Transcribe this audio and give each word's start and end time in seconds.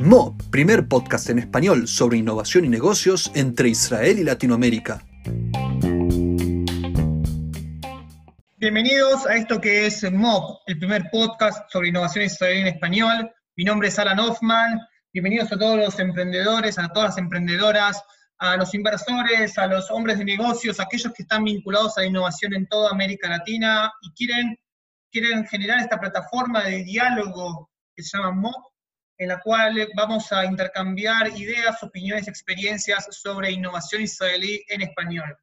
Mo, 0.00 0.36
primer 0.50 0.86
podcast 0.86 1.30
en 1.30 1.38
español 1.38 1.88
sobre 1.88 2.18
innovación 2.18 2.64
y 2.64 2.68
negocios 2.68 3.32
entre 3.34 3.70
Israel 3.70 4.18
y 4.18 4.24
Latinoamérica. 4.24 5.02
Bienvenidos 8.58 9.26
a 9.26 9.36
esto 9.36 9.60
que 9.60 9.86
es 9.86 10.10
MOP, 10.10 10.60
el 10.66 10.78
primer 10.78 11.10
podcast 11.10 11.70
sobre 11.70 11.88
innovación 11.88 12.24
israelí 12.24 12.60
en 12.60 12.66
español. 12.68 13.30
Mi 13.56 13.64
nombre 13.64 13.88
es 13.88 13.98
Alan 13.98 14.20
Hoffman. 14.20 14.80
Bienvenidos 15.12 15.52
a 15.52 15.58
todos 15.58 15.78
los 15.78 15.98
emprendedores, 15.98 16.78
a 16.78 16.88
todas 16.88 17.10
las 17.10 17.18
emprendedoras, 17.18 18.02
a 18.38 18.56
los 18.56 18.74
inversores, 18.74 19.56
a 19.58 19.66
los 19.66 19.90
hombres 19.90 20.18
de 20.18 20.24
negocios, 20.24 20.80
a 20.80 20.84
aquellos 20.84 21.12
que 21.12 21.22
están 21.22 21.44
vinculados 21.44 21.96
a 21.96 22.02
la 22.02 22.06
innovación 22.08 22.54
en 22.54 22.66
toda 22.66 22.90
América 22.90 23.28
Latina 23.28 23.92
y 24.02 24.10
quieren, 24.12 24.58
quieren 25.14 25.46
generar 25.46 25.78
esta 25.78 26.00
plataforma 26.00 26.64
de 26.64 26.82
diálogo 26.82 27.70
que 27.94 28.02
se 28.02 28.18
llama 28.18 28.32
MOP, 28.32 28.72
en 29.16 29.28
la 29.28 29.38
cual 29.38 29.88
vamos 29.94 30.32
a 30.32 30.44
intercambiar 30.44 31.28
ideas, 31.38 31.80
opiniones, 31.84 32.26
experiencias 32.26 33.06
sobre 33.12 33.52
innovación 33.52 34.02
israelí 34.02 34.64
en 34.66 34.82
español. 34.82 35.38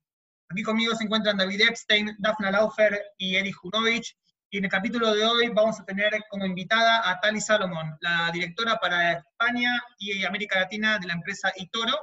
Aquí 0.49 0.61
conmigo 0.61 0.93
se 0.93 1.05
encuentran 1.05 1.37
David 1.37 1.61
Epstein, 1.69 2.13
Dafna 2.19 2.51
Laufer 2.51 3.01
y 3.17 3.37
Eri 3.37 3.53
Junovich. 3.53 4.13
Y 4.49 4.57
en 4.57 4.65
el 4.65 4.69
capítulo 4.69 5.13
de 5.13 5.25
hoy 5.25 5.47
vamos 5.47 5.79
a 5.79 5.85
tener 5.85 6.21
como 6.29 6.45
invitada 6.45 7.09
a 7.09 7.21
Tali 7.21 7.39
Salomón, 7.39 7.95
la 8.01 8.29
directora 8.33 8.75
para 8.75 9.13
España 9.13 9.81
y 9.97 10.25
América 10.25 10.59
Latina 10.59 10.99
de 10.99 11.07
la 11.07 11.13
empresa 11.13 11.53
Itoro. 11.55 11.97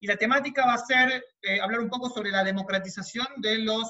Y 0.00 0.06
la 0.06 0.16
temática 0.16 0.66
va 0.66 0.74
a 0.74 0.84
ser 0.84 1.24
eh, 1.40 1.62
hablar 1.62 1.80
un 1.80 1.88
poco 1.88 2.10
sobre 2.10 2.30
la 2.30 2.44
democratización 2.44 3.26
de 3.38 3.56
los 3.60 3.88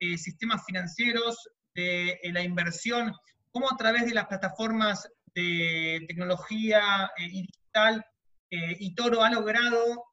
eh, 0.00 0.16
sistemas 0.16 0.64
financieros, 0.64 1.50
de 1.76 2.18
eh, 2.22 2.32
la 2.32 2.42
inversión, 2.42 3.14
cómo 3.52 3.70
a 3.70 3.76
través 3.76 4.06
de 4.06 4.14
las 4.14 4.26
plataformas 4.26 5.08
de 5.34 6.04
tecnología 6.08 7.10
y 7.18 7.42
digital, 7.42 8.04
Itoro 8.48 9.22
ha 9.22 9.30
logrado 9.30 10.04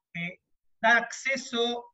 dar 0.82 0.98
acceso 0.98 1.86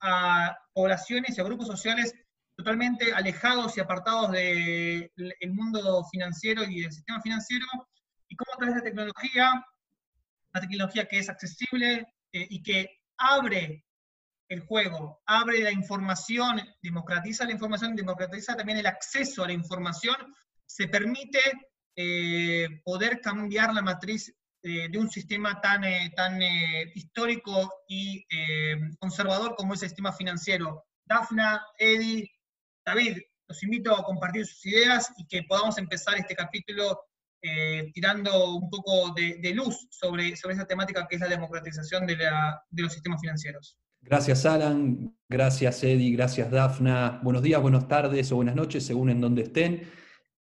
a 0.00 0.56
poblaciones 0.72 1.36
y 1.36 1.40
a 1.40 1.44
grupos 1.44 1.66
sociales 1.66 2.14
totalmente 2.58 3.12
alejados 3.12 3.76
y 3.76 3.80
apartados 3.80 4.32
del 4.32 5.10
mundo 5.52 6.04
financiero 6.10 6.64
y 6.64 6.82
del 6.82 6.92
sistema 6.92 7.20
financiero, 7.22 7.66
y 8.28 8.36
cómo 8.36 8.52
a 8.52 8.56
través 8.56 8.74
de 8.74 8.80
la 8.80 8.84
tecnología, 8.84 9.66
la 10.52 10.60
tecnología 10.60 11.06
que 11.06 11.18
es 11.18 11.28
accesible 11.28 12.06
eh, 12.32 12.46
y 12.50 12.62
que 12.62 13.00
abre 13.16 13.84
el 14.48 14.60
juego, 14.60 15.22
abre 15.26 15.60
la 15.62 15.72
información, 15.72 16.60
democratiza 16.82 17.44
la 17.44 17.52
información, 17.52 17.94
democratiza 17.94 18.56
también 18.56 18.78
el 18.78 18.86
acceso 18.86 19.44
a 19.44 19.46
la 19.46 19.52
información, 19.52 20.16
se 20.66 20.88
permite 20.88 21.40
eh, 21.96 22.80
poder 22.84 23.20
cambiar 23.20 23.74
la 23.74 23.82
matriz 23.82 24.34
eh, 24.60 24.88
de 24.90 24.98
un 24.98 25.08
sistema 25.08 25.60
tan, 25.60 25.84
eh, 25.84 26.12
tan 26.16 26.42
eh, 26.42 26.90
histórico 26.96 27.72
y 27.86 28.26
conservador 28.98 29.54
como 29.54 29.74
es 29.74 29.82
el 29.82 29.88
sistema 29.88 30.12
financiero. 30.12 30.84
Dafna, 31.04 31.64
Eddie, 31.78 32.28
David, 32.84 33.18
los 33.46 33.62
invito 33.62 33.94
a 33.94 34.02
compartir 34.02 34.44
sus 34.46 34.66
ideas 34.66 35.12
y 35.16 35.26
que 35.28 35.44
podamos 35.44 35.78
empezar 35.78 36.18
este 36.18 36.34
capítulo 36.34 37.00
tirando 37.94 38.56
un 38.56 38.68
poco 38.68 39.14
de, 39.14 39.52
luz 39.54 39.86
sobre, 39.90 40.36
sobre 40.36 40.56
esa 40.56 40.66
temática 40.66 41.06
que 41.06 41.14
es 41.14 41.20
la 41.22 41.28
democratización 41.28 42.04
de, 42.04 42.16
de 42.16 42.82
los 42.82 42.92
sistemas 42.92 43.20
financieros. 43.20 43.78
Gracias 44.00 44.46
Alan, 44.46 45.16
gracias 45.28 45.82
Eddie, 45.84 46.12
gracias 46.12 46.50
Dafna. 46.50 47.20
Buenos 47.22 47.42
días, 47.42 47.60
buenas 47.60 47.88
tardes 47.88 48.32
o 48.32 48.36
buenas 48.36 48.54
noches, 48.54 48.84
según 48.84 49.10
en 49.10 49.20
donde 49.20 49.42
estén. 49.42 49.82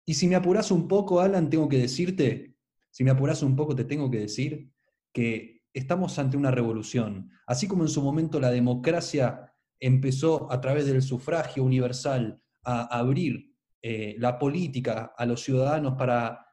Y 0.06 0.16
si 0.16 0.28
me 0.28 0.36
apuras 0.36 0.72
un 0.72 0.88
poco, 0.88 1.20
Alan, 1.20 1.50
tengo 1.50 1.70
que 1.70 1.78
decirte 1.78 2.52
si 2.92 3.06
me 3.06 3.12
apuras 3.12 3.42
un 3.42 3.56
poco, 3.56 3.74
te 3.76 3.86
tengo 3.86 4.12
que 4.12 4.20
decir 4.20 4.70
que 5.14 5.62
estamos 5.74 6.20
ante 6.20 6.38
una 6.38 6.52
revolución. 6.52 7.32
Así 7.48 7.68
como 7.68 7.84
en 7.84 7.90
su 7.90 8.02
momento 8.02 8.40
la 8.40 8.52
democracia 8.52 9.54
empezó 9.80 10.52
a 10.52 10.60
través 10.60 10.86
del 10.86 11.02
sufragio 11.02 11.64
universal 11.64 12.42
a 12.64 12.98
abrir 12.98 13.56
eh, 13.82 14.16
la 14.20 14.38
política 14.38 15.14
a 15.18 15.26
los 15.26 15.42
ciudadanos 15.42 15.96
para 15.98 16.46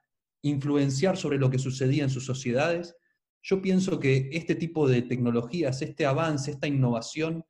influenciar 0.42 1.16
sobre 1.16 1.38
lo 1.38 1.50
que 1.50 1.59
sucedía 1.59 2.04
en 2.04 2.10
sus 2.10 2.25
sociedades, 2.25 2.97
yo 3.48 3.62
pienso 3.62 3.98
que 3.98 4.28
este 4.32 4.54
tipo 4.54 4.86
de 4.86 5.00
tecnologías, 5.00 5.81
este 5.81 6.04
avance, 6.04 6.50
esta 6.50 6.66
innovación, 6.66 7.47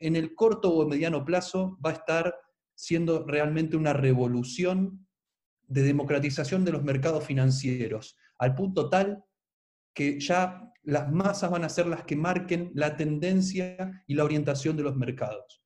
en 0.00 0.16
el 0.16 0.34
corto 0.34 0.72
o 0.72 0.88
mediano 0.88 1.24
plazo 1.24 1.78
va 1.84 1.90
a 1.90 1.94
estar 1.94 2.34
siendo 2.74 3.24
realmente 3.24 3.76
una 3.76 3.92
revolución 3.92 5.06
de 5.68 5.82
democratización 5.82 6.64
de 6.64 6.72
los 6.72 6.82
mercados 6.82 7.24
financieros, 7.24 8.16
al 8.38 8.56
punto 8.56 8.88
tal 8.88 9.22
que 9.94 10.18
ya 10.18 10.68
las 10.82 11.12
masas 11.12 11.48
van 11.48 11.62
a 11.62 11.68
ser 11.68 11.86
las 11.86 12.02
que 12.02 12.16
marquen 12.16 12.72
la 12.74 12.96
tendencia 12.96 14.02
y 14.08 14.14
la 14.14 14.24
orientación 14.24 14.76
de 14.76 14.82
los 14.82 14.96
mercados. 14.96 15.59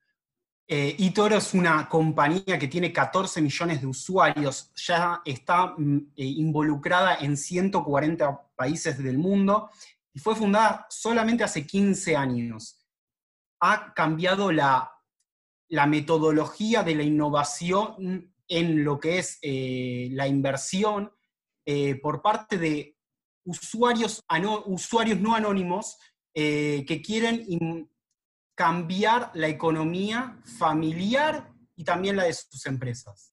Eh, 0.67 0.97
es 1.37 1.53
una 1.53 1.87
compañía 1.91 2.59
que 2.59 2.69
tiene 2.69 2.91
14 2.91 3.43
millones 3.43 3.83
de 3.83 3.87
usuarios, 3.87 4.73
ya 4.75 5.21
está 5.25 5.75
mm, 5.77 6.13
eh, 6.17 6.25
involucrada 6.25 7.17
en 7.17 7.37
140 7.37 8.49
países 8.57 8.97
del 9.03 9.19
mundo 9.19 9.69
y 10.15 10.19
fue 10.19 10.35
fundada 10.35 10.87
solamente 10.89 11.45
hace 11.45 11.67
15 11.67 12.17
años. 12.17 12.81
Ha 13.61 13.93
cambiado 13.93 14.51
la, 14.51 14.91
metodología 15.87 16.83
de 16.83 16.95
la 16.95 17.03
innovación 17.03 18.33
en 18.49 18.85
lo 18.85 19.01
que 19.01 19.19
es 19.19 19.39
eh, 19.43 20.09
la 20.13 20.29
inversión 20.29 21.13
eh, 21.67 21.97
por 21.97 22.23
parte 22.23 22.59
de 22.59 22.97
usuarios, 23.45 24.23
no 25.21 25.35
anónimos 25.35 25.99
que 26.33 27.03
quieren 27.05 27.45
cambiar 28.55 29.31
la 29.35 29.49
economía 29.49 30.37
familiar 30.59 31.49
y 31.77 31.85
también 31.85 32.17
la 32.17 32.25
de 32.25 32.33
sus 32.33 32.67
empresas. 32.67 33.33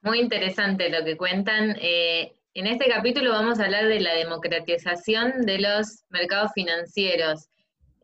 Muy 0.00 0.20
interesante 0.20 0.88
lo 0.90 1.04
que 1.04 1.16
cuentan. 1.16 1.76
en 1.80 2.66
este 2.66 2.88
capítulo 2.88 3.32
vamos 3.32 3.58
a 3.58 3.64
hablar 3.64 3.86
de 3.86 4.00
la 4.00 4.14
democratización 4.14 5.42
de 5.42 5.58
los 5.58 6.04
mercados 6.08 6.52
financieros 6.54 7.48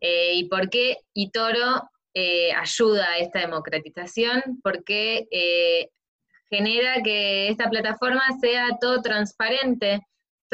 y 0.01 0.47
por 0.49 0.69
qué 0.69 0.97
Itoro 1.13 1.89
ayuda 2.57 3.05
a 3.09 3.17
esta 3.17 3.39
democratización, 3.39 4.59
porque 4.61 5.27
genera 6.49 7.01
que 7.01 7.47
esta 7.49 7.69
plataforma 7.69 8.23
sea 8.41 8.77
todo 8.79 9.01
transparente. 9.01 10.01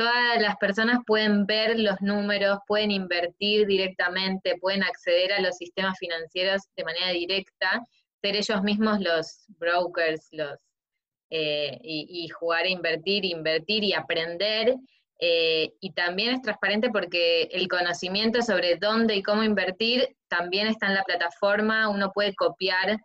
Todas 0.01 0.41
las 0.41 0.57
personas 0.57 0.97
pueden 1.05 1.45
ver 1.45 1.77
los 1.77 2.01
números, 2.01 2.57
pueden 2.65 2.89
invertir 2.89 3.67
directamente, 3.67 4.57
pueden 4.59 4.81
acceder 4.81 5.31
a 5.31 5.41
los 5.41 5.57
sistemas 5.57 5.95
financieros 5.99 6.63
de 6.75 6.83
manera 6.83 7.09
directa, 7.09 7.85
ser 8.19 8.35
ellos 8.35 8.63
mismos 8.63 8.99
los 8.99 9.45
brokers, 9.59 10.27
los 10.31 10.57
eh, 11.29 11.77
y, 11.83 12.27
jugar 12.29 12.63
a 12.63 12.69
invertir, 12.69 13.25
invertir 13.25 13.83
y 13.83 13.93
aprender. 13.93 14.73
Eh, 15.19 15.71
y 15.79 15.91
también 15.91 16.33
es 16.33 16.41
transparente 16.41 16.89
porque 16.89 17.43
el 17.51 17.67
conocimiento 17.67 18.41
sobre 18.41 18.77
dónde 18.77 19.17
y 19.17 19.21
cómo 19.21 19.43
invertir 19.43 20.17
también 20.29 20.65
está 20.65 20.87
en 20.87 20.95
la 20.95 21.03
plataforma, 21.03 21.89
uno 21.89 22.11
puede 22.11 22.33
copiar 22.33 22.99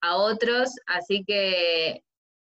a 0.00 0.16
otros, 0.16 0.70
así 0.86 1.22
que 1.24 2.02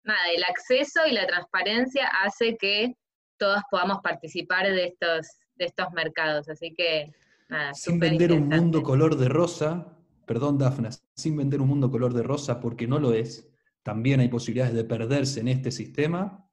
nada, 0.03 0.19
el 0.35 0.43
acceso 0.43 1.05
y 1.05 1.11
la 1.11 1.27
transparencia 1.27 2.07
hace 2.23 2.57
que 2.57 2.95
todos 3.41 3.63
podamos 3.71 4.01
participar 4.03 4.67
de 4.67 4.85
estos, 4.85 5.39
de 5.55 5.65
estos 5.65 5.91
mercados. 5.93 6.47
Así 6.47 6.75
que, 6.75 7.11
nada, 7.49 7.73
Sin 7.73 7.99
vender 7.99 8.31
un 8.33 8.47
mundo 8.47 8.83
color 8.83 9.17
de 9.17 9.29
rosa, 9.29 9.97
perdón, 10.27 10.59
Dafna, 10.59 10.91
sin 11.15 11.35
vender 11.35 11.59
un 11.59 11.69
mundo 11.69 11.89
color 11.89 12.13
de 12.13 12.21
rosa 12.21 12.59
porque 12.59 12.85
no 12.85 12.99
lo 12.99 13.13
es, 13.15 13.49
también 13.81 14.19
hay 14.19 14.27
posibilidades 14.27 14.75
de 14.75 14.83
perderse 14.83 15.39
en 15.39 15.47
este 15.47 15.71
sistema, 15.71 16.47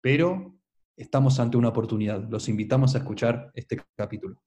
pero 0.00 0.58
estamos 0.96 1.38
ante 1.38 1.56
una 1.56 1.68
oportunidad. 1.68 2.28
Los 2.28 2.48
invitamos 2.48 2.96
a 2.96 2.98
escuchar 2.98 3.52
este 3.54 3.80
capítulo. 3.94 4.42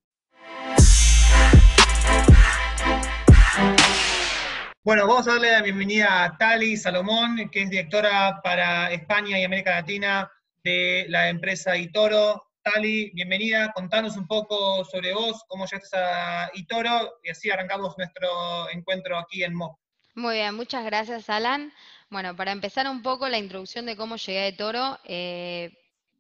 Bueno, 4.84 5.08
vamos 5.08 5.26
a 5.30 5.34
darle 5.34 5.52
la 5.52 5.62
bienvenida 5.62 6.26
a 6.26 6.38
Tali 6.38 6.76
Salomón, 6.76 7.50
que 7.50 7.64
es 7.64 7.70
directora 7.70 8.42
para 8.44 8.92
España 8.92 9.40
y 9.40 9.46
América 9.46 9.72
Latina 9.72 10.30
de 10.68 11.06
la 11.08 11.30
empresa 11.30 11.78
Itoro. 11.78 12.44
Tali, 12.62 13.10
bienvenida, 13.12 13.72
contanos 13.74 14.18
un 14.18 14.28
poco 14.28 14.84
sobre 14.84 15.14
vos, 15.14 15.42
cómo 15.48 15.66
llegaste 15.66 15.98
a 15.98 16.52
Itoro 16.54 17.20
y 17.24 17.30
así 17.30 17.50
arrancamos 17.50 17.98
nuestro 17.98 18.70
encuentro 18.70 19.18
aquí 19.18 19.46
en 19.46 19.56
MOP. 19.56 19.80
Muy 20.16 20.36
bien, 20.36 20.54
muchas 20.56 20.84
gracias 20.84 21.30
Alan. 21.30 21.72
Bueno, 22.10 22.36
para 22.36 22.52
empezar 22.52 22.90
un 22.90 23.02
poco 23.02 23.30
la 23.30 23.38
introducción 23.38 23.86
de 23.86 23.96
cómo 23.96 24.18
llegué 24.18 24.40
a 24.40 24.48
Itoro, 24.50 25.00
eh, 25.06 25.72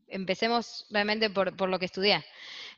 empecemos 0.07 0.87
realmente 0.91 1.29
por, 1.29 1.53
por 1.57 1.67
lo 1.67 1.77
que 1.77 1.85
estudié. 1.85 2.23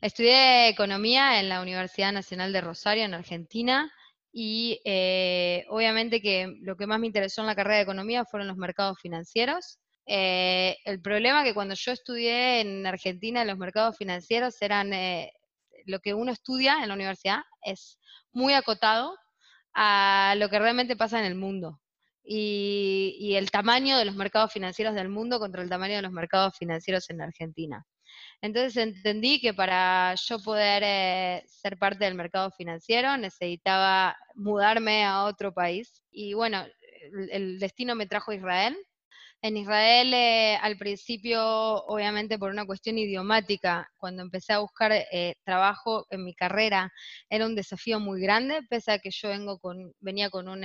Estudié 0.00 0.68
economía 0.68 1.38
en 1.38 1.48
la 1.48 1.62
Universidad 1.62 2.10
Nacional 2.10 2.52
de 2.52 2.62
Rosario, 2.62 3.04
en 3.04 3.14
Argentina. 3.14 3.92
Y 4.32 4.80
eh, 4.84 5.64
obviamente 5.68 6.20
que 6.20 6.52
lo 6.62 6.76
que 6.76 6.86
más 6.86 6.98
me 6.98 7.06
interesó 7.06 7.42
en 7.42 7.48
la 7.48 7.56
carrera 7.56 7.76
de 7.76 7.82
economía 7.82 8.24
fueron 8.24 8.48
los 8.48 8.56
mercados 8.56 8.98
financieros. 9.00 9.79
Eh, 10.06 10.76
el 10.84 11.00
problema 11.00 11.44
que 11.44 11.54
cuando 11.54 11.74
yo 11.74 11.92
estudié 11.92 12.60
en 12.60 12.86
Argentina 12.86 13.44
los 13.44 13.58
mercados 13.58 13.96
financieros 13.96 14.60
eran 14.60 14.92
eh, 14.92 15.32
lo 15.86 16.00
que 16.00 16.14
uno 16.14 16.32
estudia 16.32 16.82
en 16.82 16.88
la 16.88 16.94
universidad 16.94 17.40
es 17.62 17.98
muy 18.32 18.54
acotado 18.54 19.16
a 19.74 20.34
lo 20.36 20.48
que 20.48 20.58
realmente 20.58 20.96
pasa 20.96 21.20
en 21.20 21.26
el 21.26 21.34
mundo. 21.34 21.80
Y, 22.22 23.34
el 23.36 23.50
tamaño 23.50 23.96
de 23.98 24.04
los 24.04 24.14
mercados 24.14 24.52
financieros 24.52 24.94
del 24.94 25.08
mundo 25.08 25.38
contra 25.38 25.62
el 25.62 25.68
tamaño 25.68 25.96
de 25.96 26.02
los 26.02 26.12
mercados 26.12 26.56
financieros 26.58 27.08
en 27.10 27.22
Argentina. 27.22 27.84
Entonces 28.42 28.76
entendí 28.76 29.40
que 29.40 29.54
para 29.54 30.14
yo 30.16 30.38
poder 30.42 30.82
eh, 30.84 31.44
ser 31.46 31.78
parte 31.78 32.04
del 32.04 32.14
mercado 32.14 32.50
financiero 32.50 33.16
necesitaba 33.16 34.16
mudarme 34.34 35.04
a 35.04 35.24
otro 35.24 35.52
país. 35.52 36.02
Y 36.10 36.34
bueno, 36.34 36.64
el, 37.30 37.58
destino 37.58 37.94
me 37.94 38.06
trajo 38.06 38.30
a 38.30 38.34
Israel. 38.34 38.76
En 39.42 39.56
Israel, 39.56 40.12
eh, 40.12 40.56
al 40.60 40.76
principio, 40.76 41.42
obviamente 41.86 42.38
por 42.38 42.50
una 42.50 42.66
cuestión 42.66 42.98
idiomática, 42.98 43.88
cuando 43.96 44.22
empecé 44.22 44.52
a 44.52 44.58
buscar 44.58 44.92
eh, 44.92 45.34
trabajo 45.44 46.06
en 46.10 46.24
mi 46.24 46.34
carrera, 46.34 46.92
era 47.30 47.46
un 47.46 47.54
desafío 47.54 48.00
muy 48.00 48.20
grande, 48.20 48.60
pese 48.68 48.92
a 48.92 48.98
que 48.98 49.10
yo 49.10 49.30
vengo 49.30 49.58
con, 49.58 49.92
venía 50.00 50.28
con 50.30 50.48
un 50.48 50.64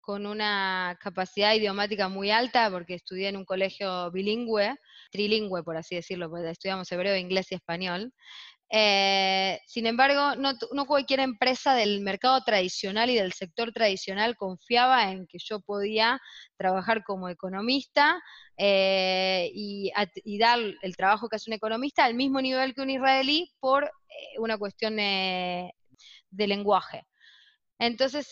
con 0.00 0.24
una 0.26 0.96
capacidad 1.00 1.54
idiomática 1.54 2.08
muy 2.08 2.30
alta, 2.30 2.70
porque 2.70 2.94
estudié 2.94 3.28
en 3.28 3.36
un 3.36 3.44
colegio 3.44 4.10
bilingüe, 4.10 4.74
trilingüe, 5.12 5.62
por 5.62 5.76
así 5.76 5.96
decirlo, 5.96 6.30
porque 6.30 6.48
estudiamos 6.50 6.90
hebreo, 6.92 7.14
inglés 7.16 7.52
y 7.52 7.56
español. 7.56 8.12
Eh, 8.70 9.60
sin 9.66 9.86
embargo, 9.86 10.36
no, 10.36 10.86
cualquier 10.86 11.20
empresa 11.20 11.74
del 11.74 12.00
mercado 12.00 12.42
tradicional 12.44 13.08
y 13.10 13.14
del 13.14 13.32
sector 13.32 13.72
tradicional 13.72 14.36
confiaba 14.36 15.10
en 15.10 15.26
que 15.26 15.38
yo 15.38 15.60
podía 15.60 16.20
trabajar 16.56 17.02
como 17.04 17.28
economista 17.28 18.22
eh, 18.56 19.50
y, 19.54 19.90
dar 20.38 20.58
el 20.82 20.96
trabajo 20.96 21.28
que 21.28 21.36
hace 21.36 21.50
un 21.50 21.54
economista 21.54 22.04
al 22.04 22.14
mismo 22.14 22.40
nivel 22.40 22.74
que 22.74 22.82
un 22.82 22.90
israelí 22.90 23.50
por 23.60 23.84
eh, 23.84 24.38
una 24.38 24.58
cuestión 24.58 24.96
de 24.96 25.72
lenguaje. 26.30 27.06
Entonces 27.80 28.28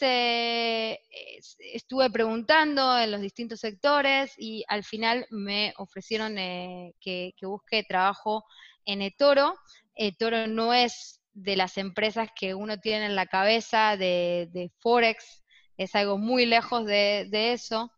estuve 1.60 2.10
preguntando 2.10 2.98
en 2.98 3.12
los 3.12 3.20
distintos 3.20 3.60
sectores 3.60 4.34
y 4.36 4.64
al 4.66 4.82
final 4.82 5.24
me 5.30 5.72
ofrecieron 5.76 6.36
eh, 6.36 6.94
que, 7.00 7.32
busque 7.42 7.84
trabajo 7.84 8.44
en 8.84 9.02
eToro. 9.02 9.54
eToro 9.96 10.46
no 10.46 10.72
es 10.74 11.20
de 11.32 11.56
las 11.56 11.76
empresas 11.78 12.28
que 12.34 12.54
uno 12.54 12.78
tiene 12.78 13.06
en 13.06 13.16
la 13.16 13.26
cabeza 13.26 13.96
de, 13.96 14.70
Forex, 14.78 15.44
es 15.76 15.94
algo 15.94 16.18
muy 16.18 16.46
lejos 16.46 16.86
de 16.86 17.52
eso. 17.52 17.90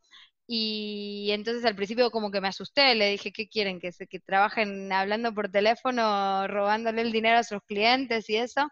Y 0.50 1.28
entonces 1.32 1.62
al 1.66 1.76
principio 1.76 2.10
como 2.10 2.30
que 2.30 2.40
me 2.40 2.48
asusté, 2.48 2.94
le 2.94 3.10
dije, 3.10 3.32
¿qué 3.32 3.48
quieren? 3.48 3.78
Que, 3.78 3.90
que 4.08 4.18
trabajen 4.18 4.90
hablando 4.90 5.34
por 5.34 5.50
teléfono, 5.50 6.48
robándole 6.48 7.02
el 7.02 7.12
dinero 7.12 7.36
a 7.38 7.44
sus 7.44 7.60
clientes 7.64 8.30
y 8.30 8.36
eso. 8.36 8.66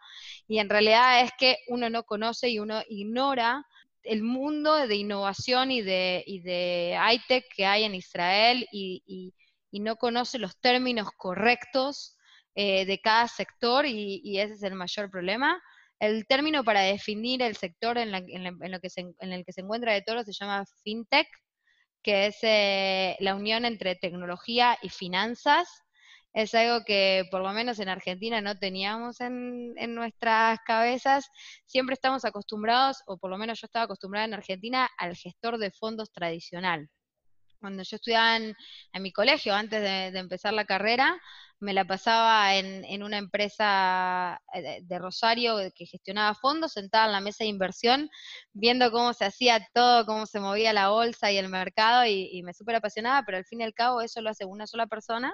Y 0.49 0.59
en 0.59 0.71
realidad 0.71 1.23
es 1.23 1.33
que 1.39 1.59
uno 1.69 1.91
no 1.91 2.05
conoce 2.05 2.49
y 2.49 2.61
uno 2.61 2.81
ignora 2.89 3.63
el 4.05 4.23
mundo 4.23 4.75
de 4.87 4.97
innovación 4.97 5.71
y 5.71 5.83
de, 5.83 6.25
y 6.27 6.41
de 6.41 6.97
high-tech 6.99 7.45
que 7.55 7.67
hay 7.67 7.85
en 7.85 7.95
Israel 7.95 8.67
y, 8.73 9.35
no 9.73 9.97
conoce 9.97 10.39
los 10.39 10.59
términos 10.59 11.11
correctos 11.19 12.16
eh, 12.57 12.85
de 12.87 13.01
cada 13.01 13.29
sector 13.29 13.87
y, 13.87 14.39
ese 14.41 14.55
es 14.55 14.63
el 14.65 14.75
mayor 14.75 15.11
problema. 15.11 15.63
El 16.01 16.27
término 16.27 16.65
para 16.65 16.81
definir 16.81 17.41
el 17.43 17.57
sector 17.57 17.97
en, 17.99 18.13
lo 18.13 18.81
que 18.81 18.89
en 19.21 19.33
el 19.33 19.45
que 19.45 19.53
se 19.53 19.61
encuentra 19.61 19.93
de 19.95 20.03
todo 20.03 20.25
se 20.25 20.33
llama 20.33 20.65
fintech 20.83 21.29
que 22.07 22.27
es 22.27 22.39
eh, 22.43 23.17
la 23.19 23.35
unión 23.35 23.65
entre 23.65 23.97
tecnología 23.97 24.79
y 24.81 24.91
finanzas. 24.91 25.69
Es 26.33 26.55
algo 26.55 26.85
que 26.85 27.25
por 27.33 27.43
lo 27.43 27.53
menos 27.53 27.81
en 27.81 27.89
Argentina 27.89 28.41
no 28.41 28.57
teníamos 28.57 29.21
en, 29.21 29.75
nuestras 29.93 30.61
cabezas. 30.65 31.29
Siempre 31.67 31.95
estamos 31.95 32.25
acostumbrados, 32.25 33.03
o 33.09 33.19
por 33.19 33.31
lo 33.31 33.39
menos 33.39 33.61
yo 33.61 33.67
estaba 33.67 33.87
acostumbrada 33.87 34.27
en 34.27 34.35
Argentina, 34.35 34.89
al 34.99 35.17
gestor 35.17 35.59
de 35.59 35.73
fondos 35.73 36.13
tradicional. 36.13 36.89
Cuando 37.67 37.83
yo 37.83 37.97
estudiaba 37.97 38.37
en, 38.37 38.55
mi 39.01 39.11
colegio, 39.11 39.53
antes 39.53 39.83
de 39.83 40.19
empezar 40.19 40.55
la 40.55 40.65
carrera, 40.65 41.21
me 41.59 41.73
la 41.73 41.85
pasaba 41.85 42.55
en, 42.55 43.03
una 43.03 43.19
empresa 43.19 44.41
eh, 44.53 44.81
de, 44.83 44.99
Rosario 44.99 45.57
que 45.75 45.87
gestionaba 45.87 46.35
fondos, 46.35 46.73
sentada 46.73 47.07
en 47.07 47.13
la 47.13 47.21
mesa 47.21 47.45
de 47.45 47.49
inversión, 47.49 48.11
viendo 48.53 48.91
cómo 48.91 49.15
se 49.15 49.25
hacía 49.25 49.67
todo, 49.73 50.05
cómo 50.05 50.27
se 50.27 50.41
movía 50.41 50.73
la 50.73 50.91
bolsa 50.91 51.33
y 51.33 51.39
el 51.39 51.49
mercado, 51.49 52.05
y, 52.07 52.43
me 52.43 52.53
súper 52.53 52.77
apasionaba, 52.77 53.25
pero 53.25 53.39
al 53.39 53.47
fin 53.47 53.61
y 53.61 53.65
al 53.65 53.75
cabo 53.75 54.01
eso 54.03 54.21
lo 54.21 54.31
hace 54.31 54.45
una 54.45 54.67
sola 54.67 54.87
persona. 54.87 55.33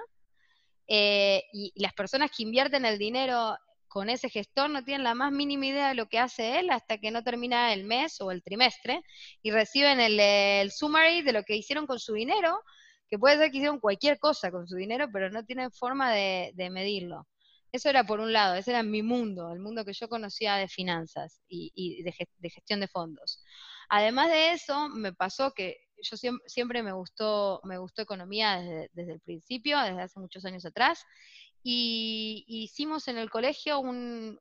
Eh, 0.87 1.43
y, 1.51 1.73
las 1.75 1.93
personas 1.93 2.31
que 2.35 2.43
invierten 2.43 2.85
el 2.85 2.97
dinero 2.97 3.57
con 3.93 4.09
ese 4.09 4.27
gestor 4.29 4.71
no 4.71 4.83
tienen 4.83 5.03
la 5.03 5.13
más 5.13 5.31
mínima 5.31 5.67
idea 5.67 5.89
de 5.89 5.95
lo 5.95 6.07
que 6.07 6.17
hace 6.17 6.59
él 6.59 6.71
hasta 6.71 6.97
que 6.97 7.11
no 7.11 7.23
termina 7.23 7.73
el 7.73 7.83
mes 7.83 8.19
o 8.21 8.31
el 8.31 8.41
trimestre 8.41 9.03
y 9.43 9.51
reciben 9.51 9.99
el, 9.99 10.19
el 10.19 10.71
summary 10.71 11.21
de 11.21 11.31
lo 11.31 11.43
que 11.43 11.55
hicieron 11.55 11.85
con 11.85 11.99
su 11.99 12.13
dinero 12.13 12.59
que 13.13 13.19
puede 13.19 13.37
ser 13.37 13.51
que 13.51 13.57
hicieron 13.57 13.79
cualquier 13.79 14.17
cosa 14.17 14.49
con 14.49 14.67
su 14.67 14.75
dinero, 14.75 15.07
pero 15.13 15.29
no 15.29 15.45
tienen 15.45 15.71
forma 15.71 16.11
de, 16.11 16.51
medirlo. 16.71 17.27
Eso 17.71 17.87
era 17.87 18.03
por 18.03 18.19
un 18.19 18.33
lado, 18.33 18.55
ese 18.55 18.71
era 18.71 18.81
mi 18.81 19.03
mundo, 19.03 19.51
el 19.51 19.59
mundo 19.59 19.85
que 19.85 19.93
yo 19.93 20.09
conocía 20.09 20.55
de 20.55 20.67
finanzas 20.67 21.43
y, 21.47 22.01
de, 22.01 22.11
gestión 22.49 22.79
de 22.79 22.87
fondos. 22.87 23.39
Además 23.87 24.29
de 24.29 24.53
eso, 24.53 24.89
me 24.89 25.13
pasó 25.13 25.51
que 25.51 25.77
yo 26.01 26.17
siempre, 26.47 26.81
me 26.81 26.91
gustó, 26.91 27.61
me 27.65 27.77
gustó 27.77 28.01
economía 28.01 28.59
desde, 28.91 29.13
el 29.13 29.21
principio, 29.21 29.77
desde 29.77 30.01
hace 30.01 30.19
muchos 30.19 30.43
años 30.45 30.65
atrás, 30.65 31.05
y 31.63 32.43
hicimos 32.47 33.07
en 33.07 33.17
el 33.17 33.29
colegio 33.29 33.81
eh, 33.81 34.37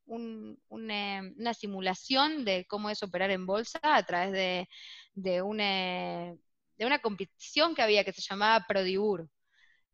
una 1.38 1.54
simulación 1.54 2.44
de 2.44 2.66
cómo 2.68 2.90
es 2.90 3.02
operar 3.04 3.30
en 3.30 3.46
bolsa 3.46 3.78
a 3.82 4.02
través 4.04 4.32
de, 4.32 4.68
de 5.14 5.40
un, 5.40 5.60
eh, 5.60 6.36
una 6.78 6.98
competición 7.00 7.74
que 7.74 7.82
había 7.82 8.04
que 8.04 8.12
se 8.12 8.22
llamaba 8.22 8.66
Prodibur. 8.66 9.28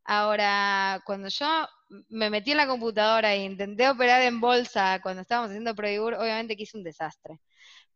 Ahora, 0.05 1.03
cuando 1.05 1.29
yo 1.29 1.67
me 2.09 2.31
metí 2.31 2.53
en 2.53 2.57
la 2.57 2.67
computadora 2.67 3.35
e 3.35 3.45
intenté 3.45 3.89
operar 3.91 4.23
en 4.23 4.41
bolsa 4.41 5.01
cuando 5.03 5.23
estábamos 5.23 5.51
haciendo 5.51 5.75
Prodibur, 5.75 6.15
obviamente 6.15 6.57
que 6.57 6.63
hice 6.63 6.79
un 6.79 6.85
desastre. 6.85 7.41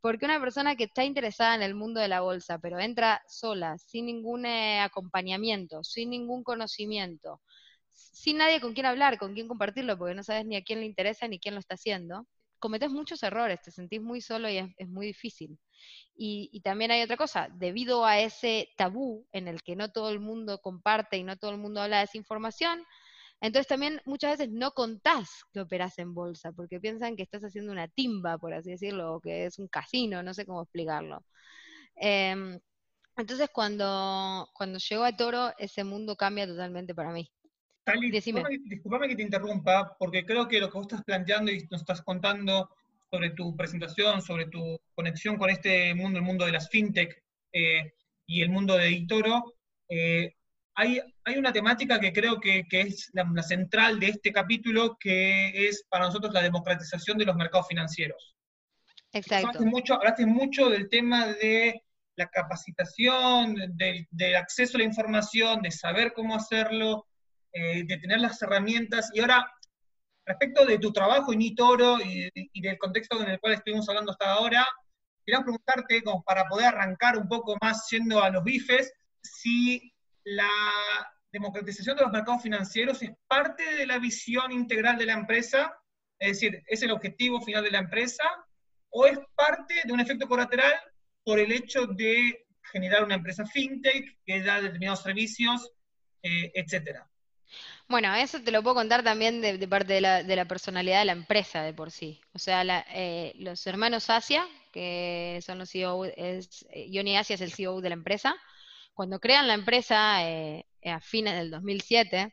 Porque 0.02 0.26
una 0.26 0.40
persona 0.40 0.76
que 0.76 0.85
está 0.85 1.05
interesada 1.05 1.55
en 1.55 1.62
el 1.62 1.75
mundo 1.75 2.00
de 2.00 2.08
la 2.08 2.20
bolsa, 2.20 2.58
pero 2.58 2.78
entra 2.81 3.23
sola, 3.28 3.78
sin 3.78 4.06
ningún 4.06 4.44
eh, 4.46 4.81
acompañamiento, 4.81 5.85
sin 5.85 6.11
ningún 6.11 6.43
conocimiento, 6.44 7.40
sin 8.12 8.38
nadie 8.38 8.61
con 8.61 8.75
quien 8.75 8.87
hablar, 8.87 9.18
con 9.18 9.35
quien 9.35 9.49
compartirlo, 9.49 9.99
porque 9.99 10.14
no 10.14 10.23
sabes 10.23 10.47
ni 10.47 10.56
a 10.56 10.62
quién 10.62 10.80
le 10.80 10.87
interesa 10.87 11.28
ni 11.28 11.38
quién 11.38 11.54
lo 11.54 11.61
está 11.61 11.75
haciendo, 11.75 12.26
cometes 12.59 12.90
muchos 12.90 13.23
errores, 13.23 13.61
te 13.62 13.71
sentís 13.71 14.00
muy 14.00 14.21
solo 14.21 14.49
y 14.49 14.59
es 14.59 14.88
muy 14.88 15.06
difícil. 15.06 15.59
Y, 16.14 16.61
también 16.62 16.90
hay 16.92 17.02
otra 17.02 17.16
cosa, 17.16 17.49
debido 17.59 18.04
a 18.06 18.21
ese 18.21 18.68
tabú 18.76 19.26
en 19.32 19.49
el 19.49 19.62
que 19.62 19.76
no 19.76 19.90
todo 19.90 20.11
el 20.11 20.21
mundo 20.21 20.61
comparte 20.61 21.16
y 21.16 21.25
no 21.25 21.37
todo 21.37 21.50
el 21.50 21.59
mundo 21.59 21.80
habla 21.82 21.99
de 21.99 22.04
esa 22.04 22.18
información, 22.18 22.85
entonces 23.40 23.66
también 23.66 24.00
muchas 24.06 24.38
veces 24.38 24.52
no 24.52 24.73
contás 24.73 25.44
que 25.52 25.61
operas 25.61 25.99
en 25.99 26.14
bolsa, 26.14 26.52
porque 26.52 26.80
piensan 26.80 27.16
que 27.16 27.25
estás 27.25 27.42
haciendo 27.42 27.73
una 27.73 27.88
timba, 27.88 28.38
por 28.38 28.54
así 28.54 28.71
decirlo, 28.71 29.14
o 29.16 29.21
que 29.21 29.47
es 29.47 29.59
un 29.59 29.68
casino, 29.68 30.23
no 30.23 30.35
sé 30.35 30.47
cómo 30.47 30.62
explicarlo. 30.62 31.25
Em, 31.97 32.61
entonces 33.16 33.50
cuando, 33.52 34.49
cuando 34.54 34.78
llego 34.78 35.04
a 35.04 35.16
Toro, 35.16 35.52
ese 35.59 35.85
mundo 35.85 36.16
cambia 36.16 36.47
totalmente 36.47 36.94
para 36.94 37.12
mí. 37.12 37.30
Tali, 37.85 38.11
disculpame 38.11 39.09
que 39.09 39.17
te 39.17 39.23
interrumpa, 39.23 39.97
porque 39.99 40.25
creo 40.25 40.47
que 40.47 40.61
lo 40.61 40.71
que 40.71 40.79
vos 40.79 40.87
estás 40.87 41.03
planteando 41.03 41.51
y 41.51 41.67
nos 41.71 41.81
estás 41.81 42.03
contando 42.03 42.71
sobre 43.11 43.31
tu 43.31 43.57
presentación, 43.57 44.23
sobre 44.23 44.47
tu 44.47 44.81
conexión 44.95 45.37
con 45.37 45.51
este 45.51 45.95
mundo, 45.95 46.19
el 46.19 46.25
mundo 46.25 46.47
de 46.47 46.53
las 46.53 46.71
fintech 46.71 47.23
eh, 47.53 47.93
y 48.27 48.43
el 48.43 48.51
mundo 48.51 48.77
de 48.77 48.87
Editoro. 48.87 49.55
Eh, 49.89 50.35
hay, 50.75 51.01
hay, 51.25 51.37
una 51.37 51.53
temática 51.53 52.01
que 52.01 52.12
creo 52.12 52.41
que, 52.41 52.65
es 52.71 53.11
la, 53.12 53.43
central 53.43 54.01
de 54.01 54.09
este 54.09 54.33
capítulo, 54.33 54.97
que 54.99 55.69
es 55.69 55.85
para 55.91 56.07
nosotros 56.07 56.33
la 56.33 56.43
democratización 56.43 57.19
de 57.19 57.27
los 57.27 57.37
mercados 57.37 57.69
financieros. 57.69 58.35
Exacto. 59.12 59.49
Hablaste 59.49 59.67
mucho, 59.67 59.95
hablaste 59.95 60.25
mucho 60.25 60.71
del 60.71 60.89
tema 60.89 61.27
de 61.27 61.83
la 62.17 62.29
capacitación, 62.29 63.55
del, 63.75 64.37
acceso 64.37 64.77
a 64.77 64.79
la 64.79 64.85
información, 64.85 65.61
de 65.61 65.71
saber 65.71 66.12
cómo 66.15 66.35
hacerlo, 66.35 67.07
eh, 67.52 67.85
de 67.85 67.97
tener 67.99 68.21
las 68.21 68.40
herramientas. 68.42 69.11
Y 69.14 69.21
ahora 69.21 69.50
Respecto 70.25 70.64
de 70.64 70.78
tu 70.78 70.92
trabajo 70.92 71.32
en 71.32 71.42
Itoro 71.42 71.99
y, 72.00 72.30
del 72.61 72.78
contexto 72.78 73.21
en 73.21 73.28
el 73.28 73.40
cual 73.40 73.54
estuvimos 73.54 73.88
hablando 73.88 74.12
hasta 74.12 74.32
ahora, 74.32 74.66
quería 75.26 75.40
preguntarte, 75.40 76.02
como 76.02 76.23
para 76.23 76.49
poder 76.49 76.66
arrancar 76.66 77.18
un 77.18 77.28
poco 77.28 77.56
más 77.61 77.88
yendo 77.90 78.23
a 78.23 78.30
los 78.30 78.44
bifes, 78.44 78.92
si 79.21 79.92
la 80.25 80.49
democratización 81.32 81.97
de 81.97 82.04
los 82.04 82.12
mercados 82.12 82.42
financieros 82.42 83.02
es 83.02 83.11
parte 83.26 83.64
de 83.75 83.87
la 83.87 83.99
visión 83.99 84.52
integral 84.52 84.97
de 84.97 85.06
la 85.06 85.14
empresa, 85.14 85.76
es 86.21 86.40
decir, 86.40 86.62
es 86.68 86.82
el 86.82 86.92
objetivo 86.92 87.40
final 87.40 87.64
de 87.64 87.73
la 87.73 87.78
empresa, 87.78 88.25
o 88.90 89.06
es 89.06 89.18
parte 89.35 89.75
de 89.85 89.92
un 89.92 90.00
efecto 90.00 90.28
colateral 90.28 90.73
por 91.25 91.40
el 91.40 91.50
hecho 91.50 91.87
de 91.87 92.47
generar 92.71 93.02
una 93.02 93.16
empresa 93.16 93.44
fintech 93.44 94.18
que 94.25 94.42
da 94.42 94.61
determinados 94.61 95.02
servicios, 95.02 95.73
eh, 96.23 96.52
etcétera. 96.54 97.09
Bueno, 97.92 98.14
eso 98.14 98.40
te 98.40 98.50
lo 98.50 98.62
puedo 98.62 98.76
contar 98.76 99.04
también 99.04 99.42
de, 99.42 99.68
parte 99.68 99.92
de 99.92 100.00
la, 100.00 100.44
personalidad 100.46 101.00
de 101.00 101.04
la 101.04 101.12
empresa 101.12 101.62
de 101.62 101.75
por 101.75 101.90
sí. 101.90 102.22
O 102.32 102.38
sea, 102.38 102.64
eh, 102.88 103.34
los 103.37 103.66
hermanos 103.66 104.08
Asia, 104.08 104.49
que 104.72 105.38
son 105.44 105.58
los 105.58 105.70
CEO, 105.70 106.06
es, 106.06 106.64
Johnny 106.90 107.18
Asia 107.18 107.34
es 107.34 107.42
el 107.42 107.52
CEO 107.52 107.82
de 107.82 107.90
la 107.90 107.94
empresa, 107.94 108.34
cuando 108.94 109.20
crean 109.20 109.46
la 109.46 109.52
empresa 109.52 110.20
a 110.20 111.00
fines 111.02 111.34
del 111.34 111.50
2007, 111.50 112.32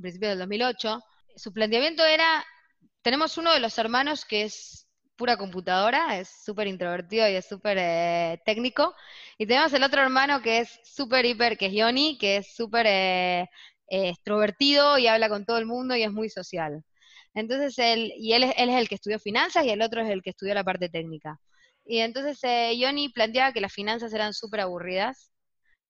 principios 0.00 0.30
del 0.30 0.38
2008, 0.38 1.02
su 1.34 1.52
planteamiento 1.52 2.06
era, 2.06 2.46
tenemos 3.02 3.36
uno 3.36 3.52
de 3.52 3.58
los 3.58 3.76
hermanos 3.78 4.24
que 4.24 4.42
es 4.42 4.86
pura 5.16 5.36
computadora, 5.36 6.20
es 6.20 6.28
súper 6.44 6.68
introvertido 6.68 7.28
y 7.28 7.34
es 7.34 7.48
súper 7.48 7.78
eh, 7.80 8.40
técnico, 8.44 8.94
y 9.38 9.46
tenemos 9.46 9.72
el 9.72 9.82
otro 9.82 10.02
hermano 10.02 10.40
que 10.40 10.60
es 10.60 10.80
súper 10.84 11.26
hiper, 11.26 11.58
que 11.58 11.66
es 11.66 11.72
Yoni, 11.72 12.16
que 12.16 12.36
es 12.36 12.54
súper 12.54 12.86
eh, 12.88 13.50
eh, 13.90 14.10
extrovertido 14.10 14.98
y 14.98 15.06
habla 15.06 15.28
con 15.28 15.44
todo 15.44 15.58
el 15.58 15.66
mundo 15.66 15.96
y 15.96 16.02
es 16.02 16.12
muy 16.12 16.30
social. 16.30 16.82
Entonces, 17.34 17.78
él, 17.78 18.12
y 18.16 18.32
él, 18.32 18.44
él 18.56 18.70
es 18.70 18.76
el 18.76 18.88
que 18.88 18.94
estudió 18.96 19.18
finanzas 19.18 19.64
y 19.66 19.70
el 19.70 19.82
otro 19.82 20.00
es 20.02 20.10
el 20.10 20.22
que 20.22 20.30
estudió 20.30 20.54
la 20.54 20.64
parte 20.64 20.88
técnica. 20.88 21.38
Y 21.84 21.98
entonces 21.98 22.40
Yoni 22.78 23.08
planteaba 23.10 23.52
que 23.52 23.60
las 23.60 23.72
finanzas 23.72 24.12
eran 24.12 24.32
súper 24.32 24.60
aburridas, 24.60 25.32